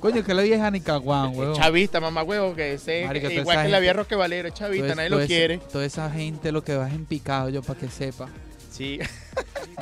[0.00, 1.54] Coño, que le dije a Nicaguán, weón.
[1.54, 5.10] Chavista, mamá huevo, que ese Marico, igual que la vía Roque Valero, es chavista, nadie
[5.10, 5.58] lo quiere.
[5.58, 8.28] Toda esa gente lo que va es en picado, yo para que sepa.
[8.70, 8.98] Sí.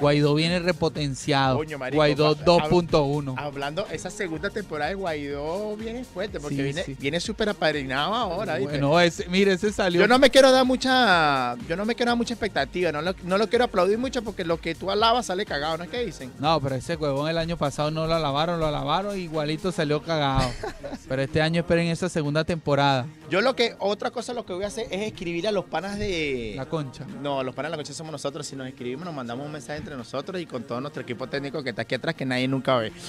[0.00, 1.56] Guaidó viene repotenciado.
[1.56, 3.34] Coño, marico, Guaidó va- 2.1.
[3.38, 6.96] Hablando, esa segunda temporada de Guaidó viene fuerte, porque Sí, viene, sí.
[6.98, 8.58] viene súper apadrinado ahora.
[8.58, 10.00] Bueno, ese, mire, ese salió.
[10.00, 13.14] Yo no me quiero dar mucha, yo no me quiero dar mucha expectativa, no lo,
[13.24, 16.04] no lo quiero aplaudir mucho porque lo que tú alabas sale cagado, ¿no es que
[16.04, 16.32] dicen?
[16.38, 20.50] No, pero ese huevón el año pasado no lo lavaron, lo lavaron, igualito salió cagado.
[21.08, 23.06] pero este año esperen esa segunda temporada.
[23.28, 25.98] Yo lo que, otra cosa lo que voy a hacer es escribir a los panas
[25.98, 26.54] de...
[26.56, 27.04] La concha.
[27.22, 28.46] No, los panas de la concha somos nosotros.
[28.46, 31.62] Si nos escribimos, nos mandamos un mensaje entre nosotros y con todo nuestro equipo técnico
[31.62, 32.92] que está aquí atrás, que nadie nunca ve.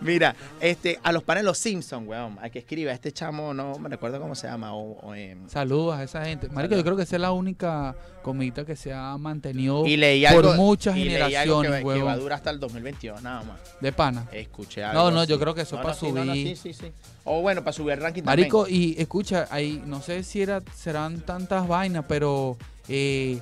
[0.00, 2.36] Mira, este, a los panes los Simpsons, weón.
[2.40, 4.74] Hay que escribir a este chamo, no me recuerdo cómo se llama.
[4.74, 6.48] O, o, em, Saludos a esa gente.
[6.48, 10.24] Marico, yo creo que esa es la única comita que se ha mantenido y leí
[10.32, 13.22] por muchas y leí algo generaciones, que, va- que va a durar hasta el 2022,
[13.22, 13.60] nada más.
[13.80, 14.26] De pana.
[14.32, 15.02] Escuché algo.
[15.04, 16.56] No, no, yo creo que eso No, para no, sí, no, no, subir.
[16.56, 16.92] sí, sí, sí.
[17.24, 18.94] O bueno, para subir el ranking Marico, también.
[18.96, 22.56] y escucha, ahí no sé si era, serán tantas vainas, pero
[22.88, 23.38] eh,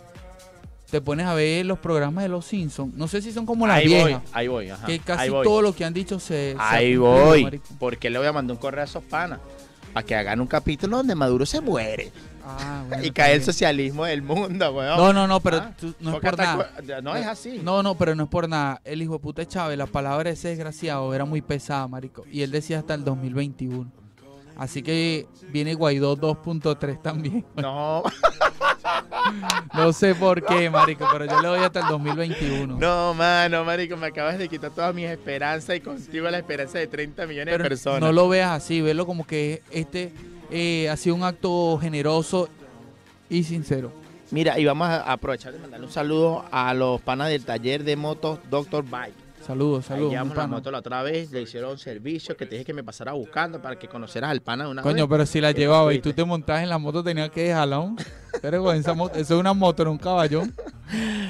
[0.90, 2.94] te pones a ver los programas de los Simpsons.
[2.94, 4.22] No sé si son como las ahí voy, viejas.
[4.32, 4.86] ahí voy, ajá.
[4.86, 5.44] Que casi ahí voy.
[5.44, 6.56] todo lo que han dicho se.
[6.58, 7.44] Ahí voy.
[7.44, 7.66] marico.
[7.78, 9.40] Porque le voy a mandar un correo a esos panas.
[9.92, 12.12] Para que hagan un capítulo donde Maduro se muere.
[12.44, 14.96] Ah, bueno, y cae el socialismo del mundo, weón.
[14.96, 16.70] No, no, no, pero Ah, tú- no es por nada.
[17.02, 17.60] No es así.
[17.62, 18.80] No, no, pero no es por nada.
[18.84, 22.24] El hijo de puta Chávez, la palabra de ese desgraciado era muy pesada, marico.
[22.30, 23.90] Y él decía hasta el 2021.
[24.56, 27.44] Así que viene Guaidó 2.3 también.
[27.56, 28.02] No,
[29.74, 32.76] No sé por qué, marico, pero yo le doy hasta el 2021.
[32.78, 36.86] no, mano, marico, me acabas de quitar todas mis esperanzas y contigo la esperanza de
[36.86, 38.00] 30 millones Pero de personas.
[38.00, 40.12] no lo veas así, velo como que este
[40.50, 42.48] eh, ha sido un acto generoso
[43.28, 43.92] y sincero.
[44.32, 47.96] Mira, y vamos a aprovechar de mandarle un saludo a los panas del taller de
[47.96, 48.84] motos Dr.
[48.84, 49.14] Bike.
[49.46, 50.10] Saludos, saludos.
[50.12, 53.12] llevamos la moto la otra vez, le hicieron servicio que te dije que me pasara
[53.12, 55.10] buscando para que conocieras al pana de una Coño, vez.
[55.10, 57.96] pero si la llevaba y tú te montabas en la moto, tenías que dejarla aún.
[58.42, 60.54] Pero esa moto, eso es una moto, no un caballón.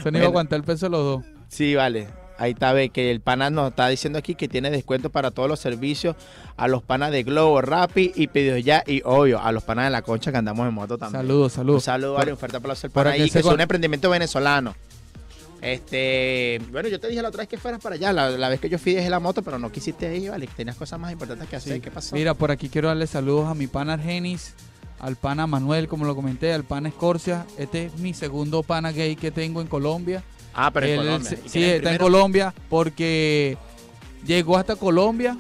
[0.01, 1.25] Eso no iba a aguantar el peso de los dos.
[1.49, 2.09] Sí, vale.
[2.39, 5.47] Ahí está, ve que el pana nos está diciendo aquí que tiene descuento para todos
[5.49, 6.17] los servicios
[6.57, 9.91] a los panas de Globo, Rappi y Pedidos Ya y obvio a los panas de
[9.91, 11.21] la concha que andamos en moto también.
[11.23, 11.85] Saludos, Un saludos.
[11.85, 14.09] saludo, Por- vale, un fuerte aplauso al pana ahí, se que es con- un emprendimiento
[14.09, 14.75] venezolano.
[15.63, 18.61] Este, bueno, yo te dije la otra vez que fueras para allá, la, la vez
[18.61, 21.49] que yo fui dejé la moto, pero no quisiste ir, vale, tenías cosas más importantes
[21.49, 21.81] que hacer, Sí.
[21.81, 22.15] ¿qué pasó?
[22.15, 24.55] Mira, por aquí quiero darle saludos a mi pana Argenis,
[24.99, 27.47] al pana Manuel, como lo comenté, al pana Escorcia.
[27.59, 30.23] Este es mi segundo pana gay que tengo en Colombia.
[30.55, 31.31] ah, pero en Él- Colombia.
[31.31, 31.99] sí, ¿Y sí, quién es el está en?
[31.99, 33.57] Colombia porque
[34.27, 35.37] llegó hasta Colombia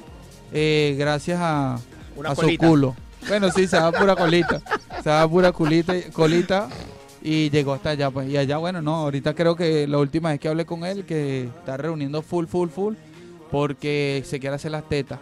[0.52, 1.78] eh, gracias a,
[2.16, 2.94] Una a su culo.
[3.28, 4.60] Bueno, sí, se da pura colita.
[5.02, 6.68] Se da pura culita, colita
[7.22, 8.10] y llegó hasta allá.
[8.10, 8.28] Pues.
[8.28, 11.44] Y allá, bueno, no, ahorita creo que la última vez que hablé con él, que
[11.44, 12.94] está reuniendo full, full, full,
[13.50, 15.18] porque se quiere hacer las tetas.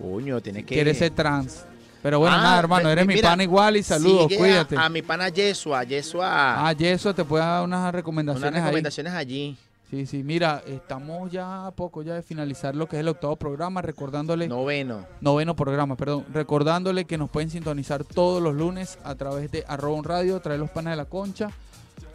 [0.00, 0.74] Coño, tiene que...
[0.74, 1.64] Quiere ser trans.
[2.02, 4.76] Pero bueno, Ah, nada, hermano, eres mi mira, pana igual y saludos, a- cuídate.
[4.78, 8.66] A, mi pana Yesua, Yesua, Ah, Yeso, te puede dar unas unas recomendaciones ahí.
[8.66, 9.56] recomendaciones allí.
[9.90, 13.36] Sí, sí, mira, estamos ya a poco ya de finalizar lo que es el octavo
[13.36, 15.06] programa, recordándole, Noveno.
[15.20, 19.96] noveno programa, perdón, recordándole que nos pueden sintonizar todos los lunes a través de arroba
[19.96, 21.50] un radio, traer los panes de la concha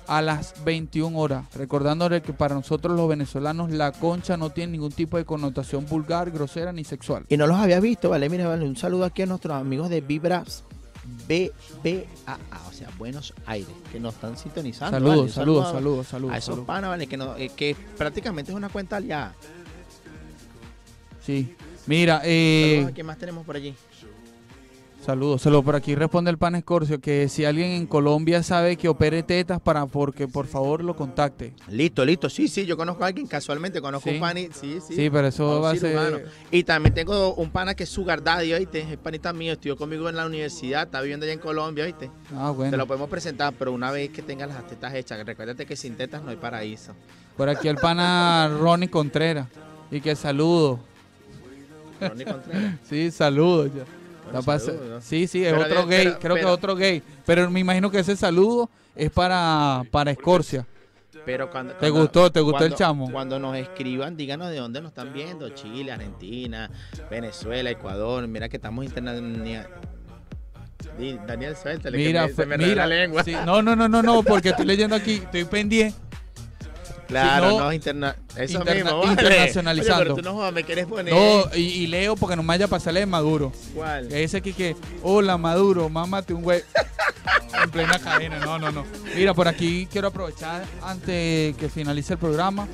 [0.08, 4.92] a las 21 horas, recordándole que para nosotros los venezolanos la concha no tiene ningún
[4.92, 7.24] tipo de connotación vulgar, grosera ni sexual.
[7.30, 8.28] Y no los había visto, ¿vale?
[8.28, 10.66] Mira, vale, un saludo aquí a nuestros amigos de Vibras
[11.28, 15.00] BBAA, o sea, Buenos Aires, que nos están sintonizando.
[15.00, 15.06] ¿vale?
[15.10, 16.34] Saludos, saludos, saludos, saludos.
[16.34, 16.66] A esos saludos.
[16.68, 17.08] panas, ¿vale?
[17.08, 19.36] Que, no, eh, que prácticamente es una cuenta aliada.
[21.26, 21.56] Sí.
[21.88, 23.76] Mira, eh, quién más tenemos por allí.
[25.06, 25.42] Saludos.
[25.42, 29.24] Solo por aquí responde el pan Escorcio que si alguien en Colombia sabe que opere
[29.24, 31.54] tetas para porque por favor lo contacte.
[31.70, 32.30] Listo, listo.
[32.30, 34.16] Sí, sí, yo conozco a alguien, casualmente conozco Sí.
[34.16, 34.50] un pani.
[34.54, 34.94] Sí, sí.
[34.96, 36.28] Sí, pero eso va a ser-.
[36.52, 38.82] Y también tengo un pana que es Sugar Daddy, ¿oíste?
[38.92, 42.12] Es panita mío, estudió conmigo en la universidad, está viviendo allá en Colombia, ¿oíste?
[42.38, 42.70] Ah, bueno.
[42.70, 45.96] Te lo podemos presentar, pero una vez que tengas las tetas hechas, recuérdate que sin
[45.96, 46.94] tetas no hay paraíso.
[47.36, 49.48] Por aquí el pana Ronnie Contreras.
[49.90, 50.80] Y que saludo.
[52.00, 52.76] Ronnie Contreras.
[52.88, 53.72] Sí, saludos.
[53.76, 53.84] ya.
[54.32, 55.02] Bueno.
[55.02, 56.14] Sí, sí, es Pero otro gay.
[56.20, 57.04] creo que es otro gay.
[57.26, 60.66] Pero me imagino que ese saludo es para, para Escorcia.
[61.26, 62.32] Pero cuando, ¿Te cuando- gustó?
[62.32, 63.12] ¿Te gustó el chamo?
[63.12, 65.50] Cuando nos escriban, díganos de dónde nos están viendo.
[65.50, 66.70] Chile, Argentina,
[67.12, 68.28] Venezuela, Ecuador.
[68.28, 69.68] Mira que estamos internacional.
[71.28, 71.98] Daniel, suéltale.
[71.98, 72.76] que Mira, me- se me mira.
[72.76, 73.24] la lengua.
[73.24, 75.96] sí, no, no, no, no, no, porque estoy leyendo aquí, estoy pendiente.
[77.12, 79.96] Claro, no, interna eso interna- mismo, internacionalizando.
[79.96, 81.14] Oye, pero tú no jodas, me poner.
[81.14, 83.52] No, y, y leo porque no me vaya a pasarle de Maduro.
[83.76, 84.12] ¿Cuál?
[84.12, 86.64] Ese aquí que, hola Maduro, mámate un güey.
[87.64, 88.86] en plena cadena, no, no, no.
[89.16, 92.68] Mira, por aquí quiero aprovechar antes que finalice el programa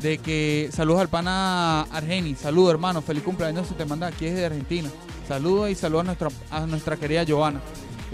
[0.00, 4.46] de que saludos al pana Argeni, saludos hermano, feliz cumpleaños se te manda aquí desde
[4.46, 4.88] Argentina.
[5.28, 7.60] Saludos y saludos a nuestra, a nuestra querida Giovanna.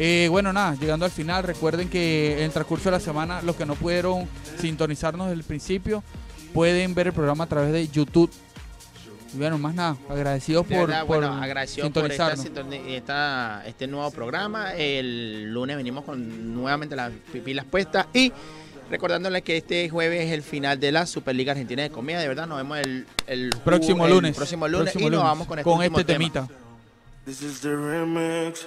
[0.00, 3.56] Eh, bueno, nada, llegando al final, recuerden que en el transcurso de la semana, los
[3.56, 4.28] que no pudieron
[4.60, 6.04] sintonizarnos desde el principio,
[6.54, 8.30] pueden ver el programa a través de YouTube.
[9.34, 14.10] Y bueno, más nada, agradecidos De por, verdad, por bueno, agradecido por esta, este nuevo
[14.12, 14.72] programa.
[14.74, 17.12] El lunes venimos con nuevamente las
[17.44, 18.32] pilas puestas y
[18.90, 22.20] recordándoles que este jueves es el final de la Superliga Argentina de Comedia.
[22.20, 24.36] De verdad, nos vemos el, Próximo el lunes.
[24.36, 26.06] próximo lunes próximo y nos vamos con este, último tema.
[26.06, 26.48] temita.
[27.26, 28.66] This is the remix.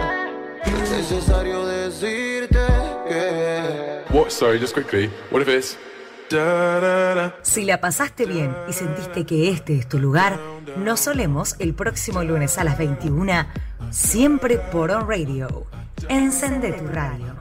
[0.89, 2.59] Necesario decirte
[3.07, 4.01] que.
[4.09, 4.29] What?
[7.41, 10.39] Si la pasaste bien y sentiste que este es tu lugar,
[10.77, 13.45] nos solemos el próximo lunes a las 21,
[13.89, 15.67] siempre por On Radio.
[16.07, 17.35] Encende tu radio.